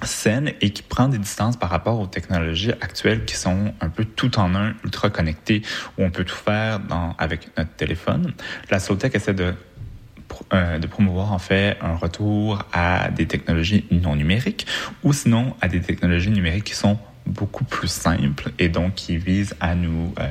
saine 0.04 0.54
et 0.62 0.72
qui 0.72 0.82
prend 0.82 1.08
des 1.08 1.18
distances 1.18 1.58
par 1.58 1.70
rapport 1.70 2.00
aux 2.00 2.08
technologies 2.08 2.72
actuelles 2.72 3.26
qui 3.26 3.36
sont 3.36 3.74
un 3.80 3.90
peu 3.90 4.06
tout 4.06 4.40
en 4.40 4.56
un, 4.56 4.74
ultra 4.84 5.10
connectées, 5.10 5.62
où 5.98 6.04
on 6.04 6.12
peut 6.12 6.24
tout 6.24 6.36
faire 6.36 6.80
dans, 6.80 7.16
avec 7.18 7.56
notre 7.58 7.72
téléphone. 7.72 8.34
La 8.70 8.80
Slowtech 8.80 9.16
essaie 9.16 9.34
de 9.34 9.54
euh, 10.52 10.80
de 10.80 10.88
promouvoir 10.88 11.32
en 11.32 11.38
fait 11.38 11.78
un 11.82 11.96
retour 11.96 12.64
à 12.74 13.10
des 13.12 13.28
technologies 13.28 13.86
non 13.92 14.16
numériques 14.16 14.66
ou 15.04 15.14
sinon 15.14 15.56
à 15.62 15.68
des 15.68 15.80
technologies 15.80 16.32
numériques 16.32 16.64
qui 16.64 16.76
sont 16.76 16.98
beaucoup 17.28 17.64
plus 17.64 17.88
simples 17.88 18.52
et 18.58 18.68
donc 18.70 18.96
qui 18.96 19.18
visent 19.18 19.56
à 19.60 19.76
nous 19.76 20.14
euh, 20.20 20.28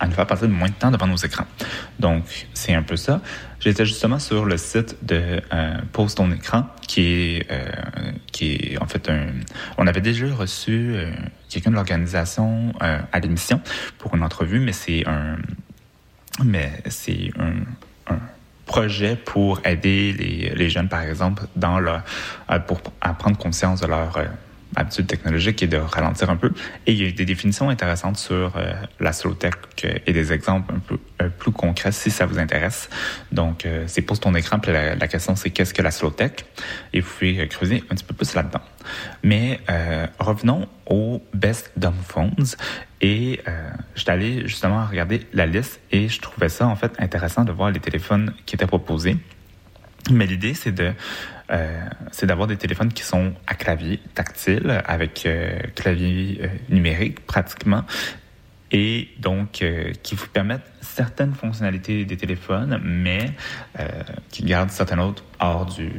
à 0.00 0.06
nous 0.06 0.14
faire 0.14 0.26
passer 0.26 0.48
moins 0.48 0.68
de 0.68 0.74
temps 0.74 0.90
devant 0.90 1.06
nos 1.06 1.16
écrans. 1.16 1.46
Donc, 1.98 2.48
c'est 2.54 2.74
un 2.74 2.82
peu 2.82 2.96
ça. 2.96 3.20
J'étais 3.60 3.84
justement 3.84 4.18
sur 4.18 4.46
le 4.46 4.56
site 4.56 4.96
de 5.02 5.42
euh, 5.52 6.08
ton 6.16 6.32
écran, 6.32 6.66
qui 6.88 7.02
est, 7.02 7.52
euh, 7.52 7.70
qui 8.32 8.54
est 8.54 8.78
en 8.82 8.86
fait 8.86 9.10
un... 9.10 9.26
On 9.76 9.86
avait 9.86 10.00
déjà 10.00 10.26
reçu 10.34 10.94
euh, 10.94 11.12
quelqu'un 11.50 11.70
de 11.70 11.76
l'organisation 11.76 12.72
euh, 12.82 12.98
à 13.12 13.20
l'émission 13.20 13.60
pour 13.98 14.14
une 14.14 14.22
entrevue, 14.22 14.58
mais 14.58 14.72
c'est 14.72 15.06
un... 15.06 15.36
Mais 16.42 16.82
c'est 16.88 17.30
un 17.36 18.18
projet 18.64 19.16
pour 19.16 19.60
aider 19.66 20.14
les, 20.14 20.54
les, 20.54 20.70
jeunes, 20.70 20.88
par 20.88 21.02
exemple, 21.02 21.42
dans 21.56 21.80
leur, 21.80 22.02
pour 22.66 22.80
à 23.00 23.12
prendre 23.12 23.36
conscience 23.36 23.80
de 23.80 23.88
leur 23.88 24.16
habitude 24.76 25.06
technologique 25.06 25.62
et 25.62 25.66
de 25.66 25.76
ralentir 25.76 26.30
un 26.30 26.36
peu. 26.36 26.52
Et 26.86 26.92
il 26.92 27.02
y 27.02 27.08
a 27.08 27.10
des 27.10 27.24
définitions 27.24 27.68
intéressantes 27.68 28.16
sur 28.18 28.56
euh, 28.56 28.72
la 29.00 29.12
slow 29.12 29.34
tech 29.34 29.54
euh, 29.84 29.94
et 30.06 30.12
des 30.12 30.32
exemples 30.32 30.74
un 30.74 30.78
peu 30.78 30.98
euh, 31.22 31.28
plus 31.28 31.52
concrets 31.52 31.92
si 31.92 32.10
ça 32.10 32.26
vous 32.26 32.38
intéresse. 32.38 32.88
Donc, 33.32 33.66
euh, 33.66 33.84
c'est 33.86 34.02
pose 34.02 34.20
ton 34.20 34.34
écran, 34.34 34.58
puis 34.58 34.72
la, 34.72 34.94
la 34.94 35.08
question 35.08 35.36
c'est 35.36 35.50
qu'est-ce 35.50 35.74
que 35.74 35.82
la 35.82 35.90
slow 35.90 36.10
tech? 36.10 36.32
Et 36.92 37.00
vous 37.00 37.10
pouvez 37.10 37.48
creuser 37.48 37.84
un 37.90 37.94
petit 37.94 38.04
peu 38.04 38.14
plus 38.14 38.34
là-dedans. 38.34 38.62
Mais 39.22 39.60
revenons 40.18 40.66
aux 40.86 41.22
best 41.34 41.72
dumb 41.76 41.94
phones. 42.06 42.34
Et 43.00 43.40
euh, 43.48 43.70
j'étais 43.94 44.10
allé 44.10 44.46
justement 44.46 44.84
regarder 44.84 45.26
la 45.32 45.46
liste 45.46 45.80
et 45.90 46.08
je 46.08 46.20
trouvais 46.20 46.50
ça 46.50 46.66
en 46.66 46.76
fait 46.76 46.92
intéressant 46.98 47.44
de 47.44 47.52
voir 47.52 47.70
les 47.70 47.80
téléphones 47.80 48.34
qui 48.44 48.56
étaient 48.56 48.66
proposés. 48.66 49.16
Mais 50.10 50.26
l'idée, 50.26 50.54
c'est 50.54 50.72
de 50.72 50.92
euh, 51.50 51.80
c'est 52.12 52.26
d'avoir 52.26 52.46
des 52.46 52.56
téléphones 52.56 52.92
qui 52.92 53.02
sont 53.02 53.32
à 53.46 53.54
clavier 53.54 54.00
tactile, 54.14 54.82
avec 54.86 55.26
euh, 55.26 55.58
clavier 55.74 56.40
euh, 56.42 56.48
numérique 56.68 57.26
pratiquement, 57.26 57.84
et 58.72 59.08
donc 59.18 59.64
qui 60.04 60.14
vous 60.14 60.28
permettent 60.28 60.70
certaines 60.80 61.34
fonctionnalités 61.34 62.04
des 62.04 62.16
téléphones, 62.16 62.80
mais 62.84 63.32
qui 64.30 64.44
gardent 64.44 64.70
certaines 64.70 65.00
autres 65.00 65.24
hors 65.40 65.66
du 65.66 65.90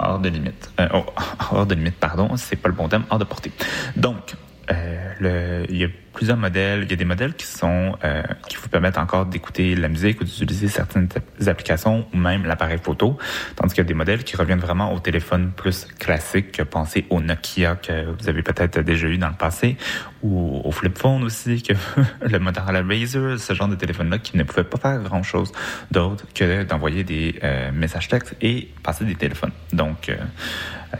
hors 0.00 0.18
de 0.18 0.28
limite. 0.28 0.72
Oh, 0.92 1.06
hors 1.52 1.64
de 1.64 1.76
limite, 1.76 1.94
pardon, 1.94 2.36
c'est 2.36 2.56
pas 2.56 2.68
le 2.68 2.74
bon 2.74 2.88
terme, 2.88 3.04
hors 3.08 3.20
de 3.20 3.24
portée. 3.24 3.52
Donc, 3.94 4.34
il 4.68 5.76
y 5.76 5.84
a 5.84 5.88
plusieurs 6.16 6.38
modèles. 6.38 6.84
Il 6.84 6.90
y 6.90 6.94
a 6.94 6.96
des 6.96 7.04
modèles 7.04 7.34
qui 7.34 7.44
sont 7.44 7.94
euh, 8.02 8.22
qui 8.48 8.56
vous 8.56 8.68
permettent 8.70 8.96
encore 8.96 9.26
d'écouter 9.26 9.74
la 9.76 9.88
musique 9.88 10.22
ou 10.22 10.24
d'utiliser 10.24 10.66
certaines 10.66 11.08
applications 11.46 12.06
ou 12.12 12.16
même 12.16 12.46
l'appareil 12.46 12.78
photo, 12.82 13.18
tandis 13.54 13.74
qu'il 13.74 13.84
y 13.84 13.86
a 13.86 13.88
des 13.88 13.94
modèles 13.94 14.24
qui 14.24 14.34
reviennent 14.34 14.58
vraiment 14.58 14.94
au 14.94 14.98
téléphone 14.98 15.52
plus 15.54 15.86
classique. 15.98 16.64
Pensez 16.64 17.04
au 17.10 17.20
Nokia 17.20 17.76
que 17.76 18.06
vous 18.18 18.28
avez 18.30 18.42
peut-être 18.42 18.80
déjà 18.80 19.08
eu 19.08 19.18
dans 19.18 19.28
le 19.28 19.34
passé 19.34 19.76
ou 20.22 20.62
au 20.64 20.72
flip 20.72 20.96
phone 20.96 21.22
aussi, 21.22 21.62
que 21.62 21.74
le 22.26 22.38
Motorola 22.38 22.82
Razr, 22.82 23.38
ce 23.38 23.52
genre 23.52 23.68
de 23.68 23.74
téléphone-là 23.74 24.18
qui 24.18 24.38
ne 24.38 24.42
pouvait 24.42 24.64
pas 24.64 24.78
faire 24.78 25.02
grand-chose 25.02 25.52
d'autre 25.90 26.24
que 26.34 26.64
d'envoyer 26.64 27.04
des 27.04 27.38
euh, 27.44 27.70
messages 27.72 28.08
textes 28.08 28.34
et 28.40 28.70
passer 28.82 29.04
des 29.04 29.16
téléphones. 29.16 29.52
Donc 29.74 30.08
euh, 30.08 30.16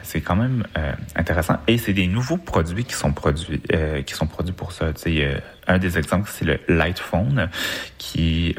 c'est 0.02 0.20
quand 0.20 0.36
même 0.36 0.66
euh, 0.76 0.92
intéressant 1.14 1.58
et 1.66 1.78
c'est 1.78 1.92
des 1.92 2.06
nouveaux 2.06 2.36
produits 2.36 2.84
qui 2.84 2.94
sont 2.94 3.12
produits 3.12 3.60
euh, 3.72 4.02
qui 4.02 4.14
sont 4.14 4.26
produits 4.26 4.54
pour 4.54 4.72
ça. 4.72 4.92
Euh, 5.06 5.40
un 5.66 5.78
des 5.78 5.98
exemples 5.98 6.30
c'est 6.32 6.44
le 6.44 6.58
Light 6.68 6.98
Phone 6.98 7.48
qui 7.98 8.54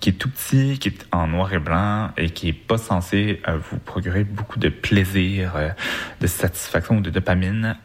qui 0.00 0.08
est 0.10 0.14
tout 0.14 0.30
petit, 0.30 0.78
qui 0.78 0.88
est 0.88 1.06
en 1.12 1.26
noir 1.26 1.52
et 1.52 1.58
blanc 1.58 2.10
et 2.16 2.30
qui 2.30 2.48
est 2.48 2.54
pas 2.54 2.78
censé 2.78 3.42
vous 3.70 3.78
procurer 3.78 4.24
beaucoup 4.24 4.58
de 4.58 4.70
plaisir, 4.70 5.52
de 6.20 6.26
satisfaction 6.26 6.96
ou 6.96 7.00
de 7.00 7.10
dopamine. 7.10 7.76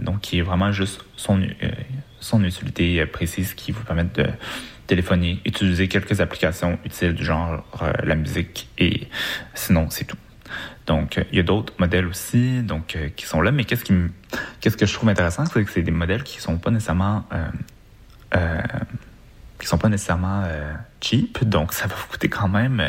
donc, 0.00 0.20
qui 0.20 0.40
est 0.40 0.42
vraiment 0.42 0.72
juste 0.72 1.04
son 1.16 1.40
son 2.18 2.42
utilité 2.42 3.06
précise 3.06 3.54
qui 3.54 3.70
vous 3.70 3.84
permet 3.84 4.04
de 4.04 4.26
téléphoner, 4.88 5.40
utiliser 5.44 5.86
quelques 5.86 6.20
applications 6.20 6.76
utiles 6.84 7.14
du 7.14 7.24
genre 7.24 7.62
la 8.02 8.16
musique 8.16 8.68
et 8.78 9.06
sinon 9.54 9.86
c'est 9.90 10.06
tout. 10.06 10.18
Donc, 10.88 11.22
il 11.30 11.36
y 11.36 11.40
a 11.40 11.42
d'autres 11.42 11.74
modèles 11.78 12.06
aussi, 12.06 12.62
donc 12.62 12.96
euh, 12.96 13.10
qui 13.14 13.26
sont 13.26 13.42
là. 13.42 13.52
Mais 13.52 13.64
qu'est-ce 13.64 13.84
qui 13.84 13.92
qu'est-ce 14.60 14.76
que 14.76 14.86
je 14.86 14.94
trouve 14.94 15.10
intéressant, 15.10 15.44
c'est 15.44 15.62
que 15.62 15.70
c'est 15.70 15.82
des 15.82 15.90
modèles 15.90 16.22
qui 16.22 16.40
sont 16.40 16.56
pas 16.56 16.70
nécessairement, 16.70 17.24
euh, 17.32 17.46
euh, 18.34 18.62
qui 19.60 19.66
sont 19.66 19.76
pas 19.76 19.90
nécessairement 19.90 20.44
cheap. 21.02 21.44
Donc, 21.44 21.74
ça 21.74 21.86
va 21.86 21.94
vous 21.94 22.06
coûter 22.06 22.30
quand 22.30 22.48
même, 22.48 22.82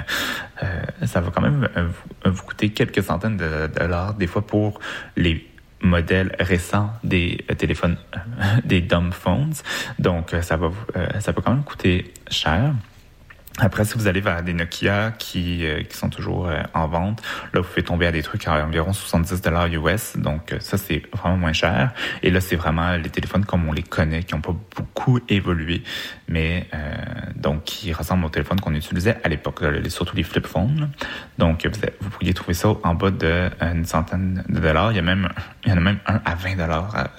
ça 1.03 1.19
va 1.19 1.29
quand 1.29 1.41
même 1.41 1.67
vous, 1.75 2.31
vous, 2.31 2.43
coûter 2.43 2.69
quelques 2.69 3.03
centaines 3.03 3.37
de 3.37 3.67
dollars 3.67 4.13
des 4.13 4.27
fois 4.27 4.45
pour 4.45 4.79
les 5.17 5.45
modèles 5.81 6.35
récents 6.39 6.93
des 7.03 7.43
téléphones, 7.57 7.97
des 8.63 8.81
dumb 8.81 9.11
phones. 9.11 9.53
Donc, 9.97 10.33
ça 10.41 10.55
va, 10.55 10.69
ça 11.19 11.33
peut 11.33 11.41
quand 11.41 11.53
même 11.53 11.63
coûter 11.63 12.13
cher. 12.29 12.73
Après, 13.59 13.83
si 13.83 13.97
vous 13.97 14.07
allez 14.07 14.21
vers 14.21 14.41
des 14.41 14.53
Nokia 14.53 15.11
qui, 15.11 15.65
euh, 15.65 15.83
qui 15.83 15.97
sont 15.97 16.09
toujours 16.09 16.47
euh, 16.47 16.61
en 16.73 16.87
vente, 16.87 17.21
là, 17.53 17.59
vous 17.59 17.67
pouvez 17.67 17.83
tomber 17.83 18.07
à 18.07 18.11
des 18.11 18.23
trucs 18.23 18.47
à 18.47 18.65
environ 18.65 18.93
70 18.93 19.41
dollars 19.41 19.67
US. 19.67 20.15
Donc, 20.17 20.53
euh, 20.53 20.59
ça, 20.59 20.77
c'est 20.77 21.03
vraiment 21.13 21.37
moins 21.37 21.53
cher. 21.53 21.91
Et 22.23 22.31
là, 22.31 22.39
c'est 22.39 22.55
vraiment 22.55 22.95
les 22.95 23.09
téléphones 23.09 23.45
comme 23.45 23.67
on 23.67 23.73
les 23.73 23.83
connaît, 23.83 24.23
qui 24.23 24.33
n'ont 24.33 24.41
pas 24.41 24.55
beaucoup 24.75 25.19
évolué, 25.27 25.83
mais 26.27 26.67
euh, 26.73 26.95
donc 27.35 27.65
qui 27.65 27.91
ressemblent 27.91 28.25
aux 28.25 28.29
téléphones 28.29 28.61
qu'on 28.61 28.73
utilisait 28.73 29.17
à 29.23 29.29
l'époque, 29.29 29.61
surtout 29.89 30.15
les 30.15 30.23
flip 30.23 30.47
phones. 30.47 30.89
Donc, 31.37 31.65
vous, 31.65 31.81
vous 31.99 32.09
pourriez 32.09 32.33
trouver 32.33 32.53
ça 32.53 32.69
en 32.83 32.95
bas 32.95 33.11
d'une 33.11 33.85
centaine 33.85 34.43
de 34.47 34.59
dollars. 34.59 34.93
Il 34.93 34.95
y 34.95 34.99
a 34.99 35.03
même, 35.03 35.29
il 35.65 35.69
y 35.69 35.73
en 35.73 35.77
a 35.77 35.81
même 35.81 35.99
un 36.05 36.21
à 36.23 36.35
20 36.35 36.55
dollars 36.55 37.09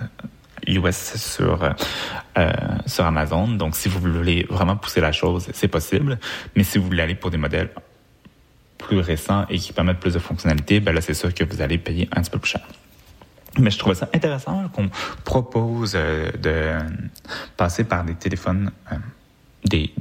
US 0.70 1.16
sur, 1.16 1.62
euh, 1.62 2.52
sur 2.86 3.04
Amazon. 3.04 3.48
Donc, 3.48 3.76
si 3.76 3.88
vous 3.88 4.00
voulez 4.00 4.46
vraiment 4.48 4.76
pousser 4.76 5.00
la 5.00 5.12
chose, 5.12 5.48
c'est 5.52 5.68
possible. 5.68 6.18
Mais 6.56 6.64
si 6.64 6.78
vous 6.78 6.84
voulez 6.84 7.02
aller 7.02 7.14
pour 7.14 7.30
des 7.30 7.38
modèles 7.38 7.70
plus 8.78 9.00
récents 9.00 9.46
et 9.48 9.58
qui 9.58 9.72
permettent 9.72 10.00
plus 10.00 10.14
de 10.14 10.18
fonctionnalités, 10.18 10.80
ben 10.80 10.94
là, 10.94 11.00
c'est 11.00 11.14
sûr 11.14 11.32
que 11.34 11.44
vous 11.44 11.60
allez 11.60 11.78
payer 11.78 12.08
un 12.12 12.22
petit 12.22 12.30
peu 12.30 12.38
plus 12.38 12.50
cher. 12.50 12.62
Mais 13.58 13.70
je 13.70 13.78
trouvais 13.78 13.94
ça 13.94 14.08
intéressant 14.14 14.68
qu'on 14.68 14.88
propose 15.24 15.92
euh, 15.94 16.30
de 16.32 16.78
passer 17.56 17.84
par 17.84 18.04
des 18.04 18.14
téléphones, 18.14 18.70
euh, 18.92 18.96
des 19.64 19.92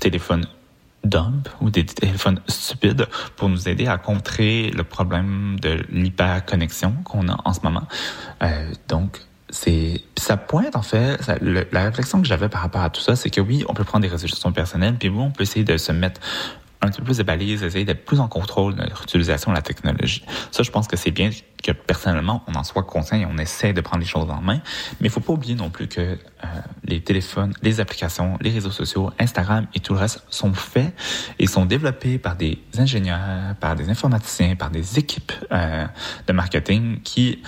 téléphones 0.00 0.46
dump 1.04 1.48
ou 1.60 1.70
des 1.70 1.84
téléphones 1.84 2.40
stupides 2.46 3.06
pour 3.36 3.48
nous 3.48 3.68
aider 3.68 3.86
à 3.86 3.98
contrer 3.98 4.70
le 4.70 4.84
problème 4.84 5.58
de 5.60 5.84
l'hyperconnexion 5.90 6.94
qu'on 7.04 7.28
a 7.28 7.40
en 7.44 7.52
ce 7.52 7.60
moment. 7.62 7.86
Euh, 8.42 8.72
donc, 8.88 9.20
c'est 9.52 10.00
ça 10.18 10.36
pointe 10.36 10.74
en 10.74 10.82
fait 10.82 11.22
ça, 11.22 11.36
le, 11.40 11.66
la 11.70 11.84
réflexion 11.84 12.20
que 12.20 12.26
j'avais 12.26 12.48
par 12.48 12.62
rapport 12.62 12.82
à 12.82 12.90
tout 12.90 13.00
ça 13.00 13.14
c'est 13.14 13.30
que 13.30 13.40
oui 13.40 13.64
on 13.68 13.74
peut 13.74 13.84
prendre 13.84 14.02
des 14.02 14.08
résolutions 14.08 14.50
personnelles 14.50 14.96
puis 14.98 15.08
oui 15.08 15.20
on 15.20 15.30
peut 15.30 15.42
essayer 15.42 15.64
de 15.64 15.76
se 15.76 15.92
mettre 15.92 16.20
un 16.82 16.88
petit 16.88 16.98
peu 16.98 17.04
plus 17.04 17.18
de 17.18 17.22
balises, 17.22 17.62
essayer 17.62 17.84
d'être 17.84 18.04
plus 18.04 18.20
en 18.20 18.28
contrôle 18.28 18.74
de 18.74 18.82
notre 18.82 19.04
utilisation 19.04 19.52
de 19.52 19.56
la 19.56 19.62
technologie. 19.62 20.24
Ça, 20.50 20.62
je 20.64 20.70
pense 20.70 20.88
que 20.88 20.96
c'est 20.96 21.12
bien 21.12 21.30
que 21.62 21.70
personnellement, 21.70 22.42
on 22.48 22.54
en 22.54 22.64
soit 22.64 22.82
conscient 22.82 23.16
et 23.16 23.24
on 23.24 23.38
essaie 23.38 23.72
de 23.72 23.80
prendre 23.80 24.00
les 24.00 24.08
choses 24.08 24.28
en 24.28 24.40
main. 24.40 24.60
Mais 25.00 25.06
il 25.06 25.10
faut 25.10 25.20
pas 25.20 25.32
oublier 25.32 25.54
non 25.54 25.70
plus 25.70 25.86
que 25.86 26.00
euh, 26.00 26.16
les 26.82 27.00
téléphones, 27.00 27.54
les 27.62 27.78
applications, 27.78 28.36
les 28.40 28.50
réseaux 28.50 28.72
sociaux, 28.72 29.12
Instagram 29.20 29.68
et 29.74 29.80
tout 29.80 29.94
le 29.94 30.00
reste 30.00 30.24
sont 30.28 30.52
faits 30.52 30.92
et 31.38 31.46
sont 31.46 31.66
développés 31.66 32.18
par 32.18 32.34
des 32.34 32.58
ingénieurs, 32.76 33.54
par 33.60 33.76
des 33.76 33.88
informaticiens, 33.88 34.56
par 34.56 34.70
des 34.70 34.98
équipes 34.98 35.32
euh, 35.52 35.86
de 36.26 36.32
marketing 36.32 37.00
qui 37.02 37.42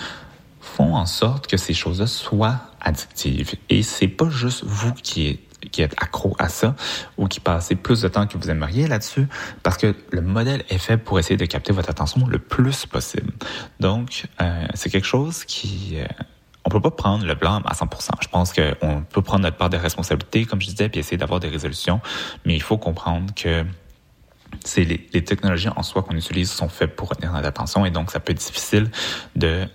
font 0.75 0.95
en 0.95 1.05
sorte 1.05 1.47
que 1.47 1.57
ces 1.57 1.73
choses-là 1.73 2.07
soient 2.07 2.59
addictives. 2.81 3.55
Et 3.69 3.81
c'est 3.81 4.09
pas 4.09 4.29
juste 4.29 4.63
vous 4.65 4.93
qui 4.93 5.39
êtes 5.77 5.93
accro 5.97 6.35
à 6.37 6.49
ça 6.49 6.75
ou 7.17 7.27
qui 7.27 7.39
passez 7.39 7.75
plus 7.75 8.01
de 8.01 8.07
temps 8.09 8.27
que 8.27 8.37
vous 8.37 8.49
aimeriez 8.49 8.87
là-dessus 8.87 9.27
parce 9.63 9.77
que 9.77 9.95
le 10.11 10.21
modèle 10.21 10.63
est 10.69 10.77
fait 10.77 10.97
pour 10.97 11.17
essayer 11.17 11.37
de 11.37 11.45
capter 11.45 11.71
votre 11.71 11.89
attention 11.89 12.27
le 12.27 12.39
plus 12.39 12.85
possible. 12.85 13.31
Donc, 13.79 14.25
euh, 14.41 14.67
c'est 14.73 14.89
quelque 14.89 15.07
chose 15.07 15.45
qui... 15.45 15.93
Euh, 15.95 16.05
on 16.65 16.69
peut 16.69 16.81
pas 16.81 16.91
prendre 16.91 17.25
le 17.25 17.35
blanc 17.35 17.61
à 17.65 17.73
100%. 17.73 18.09
Je 18.21 18.27
pense 18.27 18.51
qu'on 18.51 19.03
peut 19.03 19.21
prendre 19.21 19.43
notre 19.43 19.57
part 19.57 19.69
de 19.69 19.77
responsabilité, 19.77 20.45
comme 20.45 20.59
je 20.61 20.67
disais, 20.67 20.89
puis 20.89 20.99
essayer 20.99 21.15
d'avoir 21.15 21.39
des 21.39 21.47
résolutions, 21.47 22.01
mais 22.43 22.55
il 22.55 22.61
faut 22.61 22.79
comprendre 22.79 23.33
que 23.35 23.63
c'est 24.63 24.83
les, 24.83 25.07
les, 25.13 25.23
technologies 25.23 25.69
en 25.75 25.83
soi 25.83 26.01
qu'on 26.01 26.15
utilise 26.15 26.49
sont 26.51 26.69
faites 26.69 26.95
pour 26.95 27.09
retenir 27.09 27.31
notre 27.33 27.47
attention 27.47 27.85
et 27.85 27.91
donc 27.91 28.09
ça 28.09 28.19
peut 28.19 28.31
être 28.31 28.39
difficile 28.39 28.89
de 29.35 29.67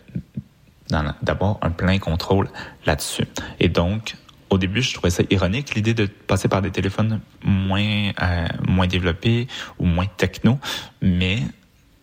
d'avoir 1.23 1.59
un 1.63 1.71
plein 1.71 1.99
contrôle 1.99 2.49
là-dessus. 2.87 3.27
Et 3.59 3.69
donc, 3.69 4.17
au 4.51 4.59
début, 4.59 4.83
je 4.83 4.95
trouvais 4.95 5.11
ça 5.11 5.23
ironique, 5.31 5.75
l'idée 5.75 5.95
de 5.95 6.07
passer 6.07 6.49
par 6.49 6.63
des 6.63 6.71
téléphones 6.71 7.21
moins, 7.45 8.11
euh, 8.23 8.47
moins 8.67 8.87
développés 8.87 9.47
ou 9.79 9.87
moins 9.87 10.07
techno, 10.07 10.59
mais 11.01 11.39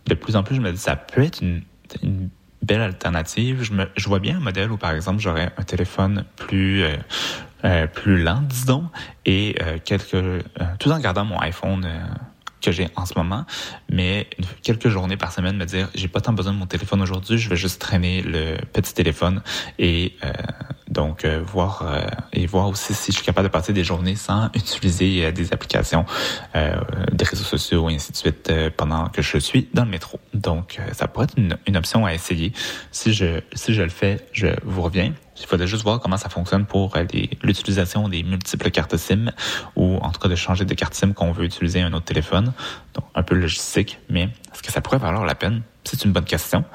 de 0.05 0.13
plus 0.13 0.35
en 0.35 0.43
plus, 0.43 0.55
je 0.55 0.61
me 0.61 0.71
dis, 0.71 0.77
ça 0.77 0.95
peut 0.95 1.23
être 1.23 1.41
une, 1.41 1.61
belle 2.63 2.81
alternative. 2.81 3.63
Je, 3.63 3.71
me, 3.71 3.87
je 3.95 4.09
vois 4.09 4.19
bien 4.19 4.37
un 4.37 4.39
modèle 4.41 4.71
où, 4.71 4.77
par 4.77 4.91
exemple, 4.91 5.19
j'aurais 5.21 5.53
un 5.57 5.63
téléphone 5.63 6.25
plus, 6.35 6.83
euh, 6.83 6.97
euh, 7.65 7.87
plus 7.87 8.21
lent, 8.21 8.43
disons, 8.43 8.87
et 9.25 9.55
euh, 9.61 9.79
quelques, 9.83 10.13
euh, 10.13 10.41
tout 10.77 10.91
en 10.91 10.99
gardant 10.99 11.25
mon 11.25 11.39
iPhone 11.39 11.87
que 12.67 12.73
j'ai 12.73 12.89
en 12.97 13.05
ce 13.05 13.13
moment, 13.17 13.45
mais 13.89 14.27
quelques 14.61 14.89
journées 14.89 15.15
par 15.15 15.31
semaine 15.31 15.55
me 15.55 15.63
dire 15.63 15.87
j'ai 15.95 16.09
pas 16.09 16.19
tant 16.19 16.33
besoin 16.33 16.51
de 16.51 16.57
mon 16.57 16.65
téléphone 16.65 17.01
aujourd'hui, 17.01 17.37
je 17.37 17.49
vais 17.49 17.55
juste 17.55 17.79
traîner 17.79 18.21
le 18.21 18.57
petit 18.73 18.93
téléphone 18.93 19.41
et 19.79 20.15
euh, 20.25 20.33
donc 20.89 21.23
euh, 21.23 21.41
voir 21.41 21.83
euh, 21.83 22.01
et 22.33 22.45
voir 22.45 22.67
aussi 22.67 22.93
si 22.93 23.13
je 23.13 23.17
suis 23.17 23.25
capable 23.25 23.47
de 23.47 23.53
passer 23.53 23.71
des 23.71 23.85
journées 23.85 24.17
sans 24.17 24.49
utiliser 24.53 25.25
euh, 25.25 25.31
des 25.31 25.53
applications, 25.53 26.05
euh, 26.57 26.75
des 27.13 27.23
réseaux 27.23 27.45
sociaux 27.45 27.89
et 27.89 27.95
ainsi 27.95 28.11
de 28.11 28.17
suite 28.17 28.49
euh, 28.49 28.69
pendant 28.75 29.07
que 29.07 29.21
je 29.21 29.37
suis 29.37 29.69
dans 29.73 29.85
le 29.85 29.91
métro. 29.91 30.19
Donc 30.33 30.81
ça 30.91 31.07
pourrait 31.07 31.27
être 31.27 31.37
une, 31.37 31.57
une 31.67 31.77
option 31.77 32.05
à 32.05 32.13
essayer. 32.13 32.51
Si 32.91 33.13
je 33.13 33.39
si 33.53 33.73
je 33.73 33.81
le 33.81 33.89
fais, 33.89 34.27
je 34.33 34.47
vous 34.65 34.81
reviens. 34.81 35.13
Il 35.39 35.45
faudrait 35.45 35.67
juste 35.67 35.83
voir 35.83 35.99
comment 35.99 36.17
ça 36.17 36.29
fonctionne 36.29 36.65
pour 36.65 36.95
l'utilisation 37.43 38.09
des 38.09 38.23
multiples 38.23 38.71
cartes 38.71 38.97
SIM 38.97 39.31
ou 39.75 39.97
en 39.97 40.11
tout 40.11 40.19
cas 40.19 40.27
de 40.27 40.35
changer 40.35 40.65
de 40.65 40.73
carte 40.73 40.93
SIM 40.93 41.13
qu'on 41.13 41.31
veut 41.31 41.45
utiliser 41.45 41.81
un 41.81 41.93
autre 41.93 42.05
téléphone. 42.05 42.53
Donc 42.93 43.05
un 43.15 43.23
peu 43.23 43.35
logistique, 43.35 43.99
mais 44.09 44.23
est-ce 44.53 44.63
que 44.63 44.71
ça 44.71 44.81
pourrait 44.81 44.97
valoir 44.97 45.25
la 45.25 45.35
peine? 45.35 45.61
C'est 45.83 46.05
une 46.05 46.11
bonne 46.11 46.25
question. 46.25 46.65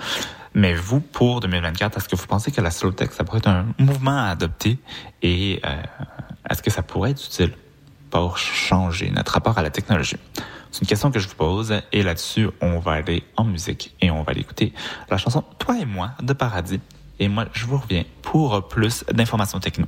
Mais 0.55 0.75
vous, 0.75 1.01
pour 1.01 1.41
2024, 1.41 1.97
est-ce 1.97 2.09
que 2.09 2.17
vous 2.17 2.27
pensez 2.27 2.53
que 2.53 2.61
la 2.61 2.71
slow 2.71 2.93
tech, 2.93 3.11
ça 3.13 3.25
pourrait 3.25 3.39
être 3.39 3.49
un 3.49 3.67
mouvement 3.79 4.17
à 4.17 4.31
adopter? 4.31 4.79
Et 5.23 5.61
euh, 5.65 5.83
est-ce 6.51 6.63
que 6.63 6.71
ça 6.71 6.83
pourrait 6.83 7.13
être 7.13 7.25
utile 7.25 7.53
pour 8.11 8.37
changer 8.37 9.11
notre 9.11 9.33
rapport 9.33 9.57
à 9.57 9.63
la 9.63 9.71
technologie? 9.71 10.17
C'est 10.71 10.83
une 10.83 10.87
question 10.87 11.11
que 11.11 11.19
je 11.19 11.29
vous 11.29 11.35
pose 11.35 11.75
et 11.93 12.03
là-dessus, 12.03 12.49
on 12.61 12.79
va 12.79 12.93
aller 12.93 13.25
en 13.37 13.45
musique 13.45 13.95
et 14.01 14.11
on 14.11 14.23
va 14.23 14.31
aller 14.31 14.41
écouter 14.41 14.73
la 15.11 15.19
chanson 15.19 15.45
Toi 15.59 15.79
et 15.79 15.85
moi 15.85 16.13
de 16.23 16.33
Paradis 16.33 16.81
et 17.23 17.29
moi, 17.29 17.47
je 17.53 17.67
vous 17.67 17.79
reviens 17.79 18.05
pour 18.21 18.67
plus 18.67 19.05
d'informations 19.13 19.61
techno. 19.61 19.87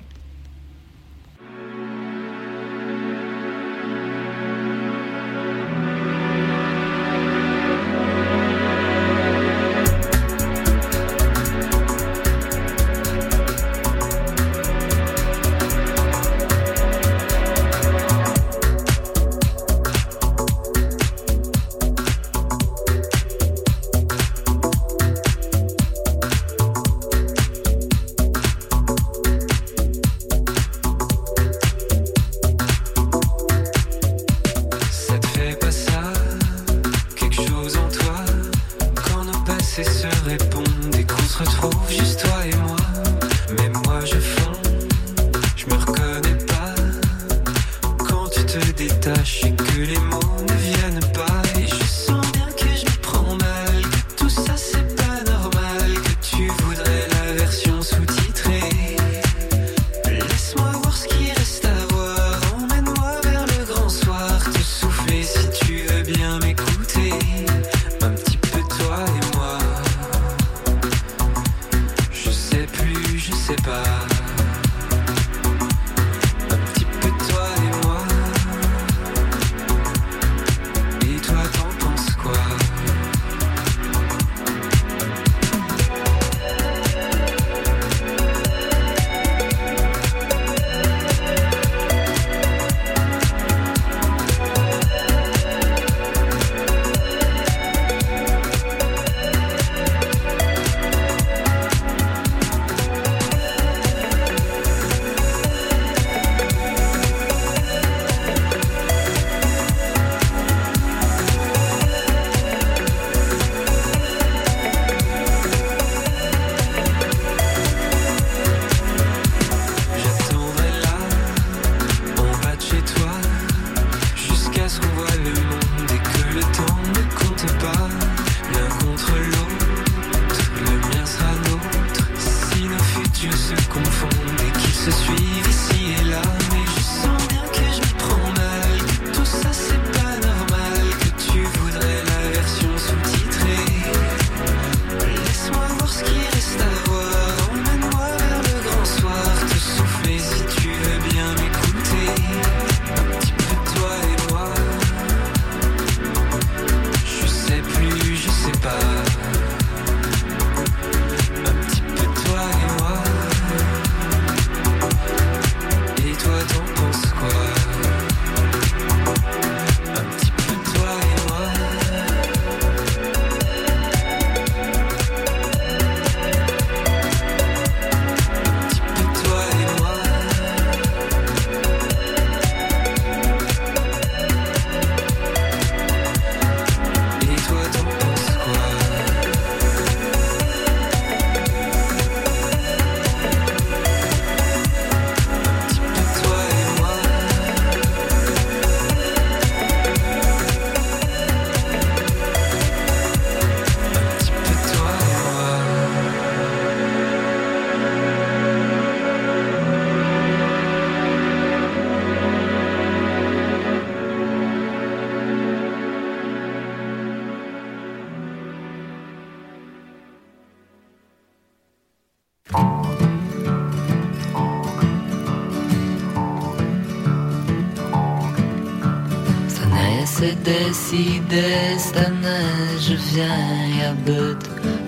Décidé, 230.32 231.76
cette 231.78 231.96
année 231.96 232.78
je 232.80 232.94
viens 232.94 233.88
à 233.88 233.92
bout 233.92 234.38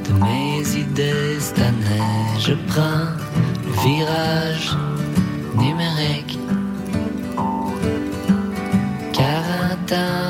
de 0.04 0.12
mes 0.24 0.62
idées, 0.78 1.38
cette 1.40 1.58
année 1.58 2.00
je 2.38 2.54
prends 2.68 3.08
le 3.64 3.72
virage 3.82 4.70
numérique. 5.56 6.38
40 9.12 9.92
ans 9.92 10.22
en 10.22 10.25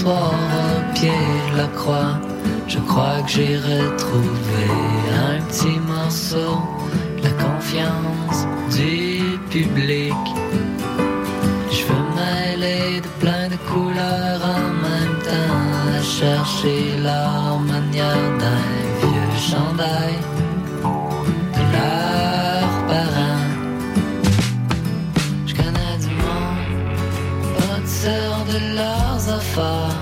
soir 0.00 0.32
pied 0.94 1.26
la 1.56 1.68
croix, 1.78 2.14
je 2.66 2.78
crois 2.90 3.20
que 3.24 3.30
j'ai 3.36 3.56
retrouvé 3.56 4.64
un 5.28 5.38
petit 5.48 5.78
morceau 5.94 6.52
de 7.16 7.22
la 7.28 7.34
confiance 7.44 8.40
du 8.76 9.38
public. 9.54 10.22
Je 11.74 11.82
veux 11.88 12.06
mêler 12.22 13.00
de 13.06 13.10
plein 13.22 13.46
de 13.54 13.58
couleurs 13.70 14.42
en 14.58 14.66
même 14.86 15.16
temps 15.30 15.68
à 15.98 16.02
chercher 16.18 16.80
l'harmonie 17.04 17.49
leurs 29.56 29.99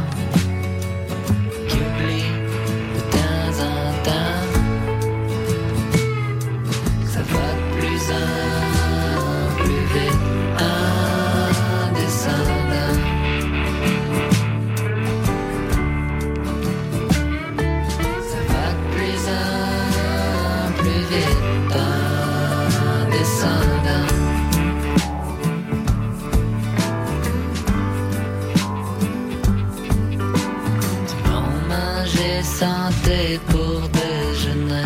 santé 33.09 33.41
pour 33.47 33.81
déjeuner. 33.89 34.83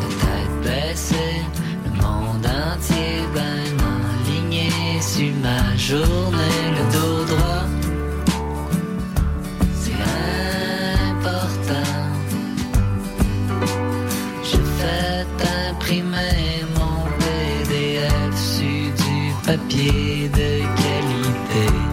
La 0.00 0.08
tête 0.22 0.56
baissée, 0.64 1.42
le 1.84 1.90
monde 2.02 2.46
entier 2.46 3.22
ben 3.34 3.76
aligné 4.14 4.70
sur 5.00 5.32
ma 5.42 5.76
journée, 5.76 6.64
le 6.76 6.84
dos 6.92 7.24
droit. 7.24 7.66
C'est 9.74 10.02
important. 11.10 11.94
Je 14.42 14.58
fais 14.78 15.26
imprimer 15.70 16.64
mon 16.76 16.98
PDF 17.20 18.36
sur 18.36 18.86
du 19.04 19.32
papier 19.46 20.28
de 20.28 20.50
qualité. 20.82 21.87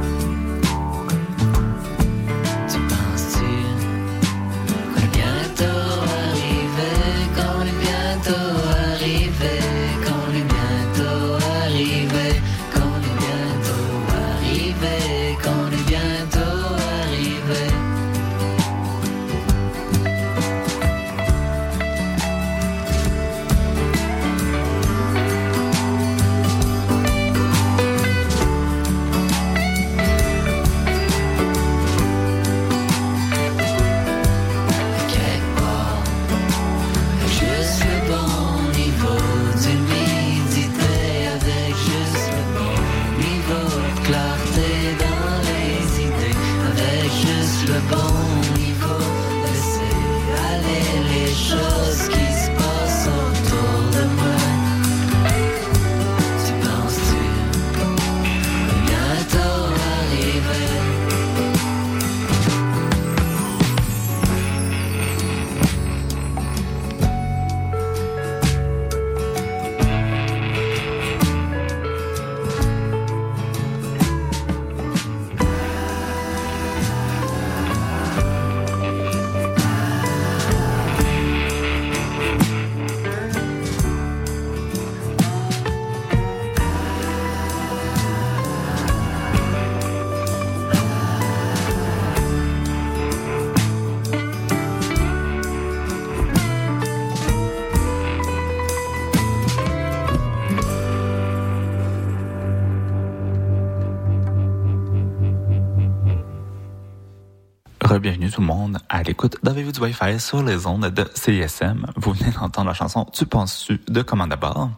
Wi-Fi 109.80 110.20
sur 110.20 110.44
les 110.44 110.68
ondes 110.68 110.88
de 110.88 111.06
CISM. 111.14 111.86
Vous 111.96 112.14
venez 112.14 112.32
d'entendre 112.32 112.68
la 112.68 112.74
chanson 112.74 113.06
Tu 113.14 113.26
penses-tu 113.26 113.80
de 113.88 114.02
Commande 114.02 114.30
d'abord? 114.30 114.70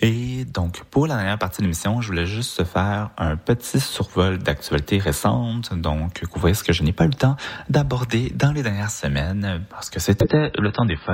Et 0.00 0.44
donc, 0.44 0.84
pour 0.84 1.08
la 1.08 1.16
dernière 1.16 1.38
partie 1.38 1.58
de 1.58 1.62
l'émission, 1.64 2.00
je 2.00 2.06
voulais 2.06 2.26
juste 2.26 2.62
faire 2.64 3.10
un 3.18 3.36
petit 3.36 3.80
survol 3.80 4.38
d'actualités 4.38 4.98
récentes, 4.98 5.74
donc 5.74 6.24
couvrir 6.26 6.54
ce 6.54 6.62
que 6.62 6.72
je 6.72 6.84
n'ai 6.84 6.92
pas 6.92 7.04
eu 7.04 7.08
le 7.08 7.14
temps 7.14 7.36
d'aborder 7.68 8.30
dans 8.30 8.52
les 8.52 8.62
dernières 8.62 8.92
semaines, 8.92 9.64
parce 9.70 9.90
que 9.90 9.98
c'était 9.98 10.52
le 10.56 10.70
temps 10.70 10.84
des 10.84 10.94
fêtes. 10.96 11.06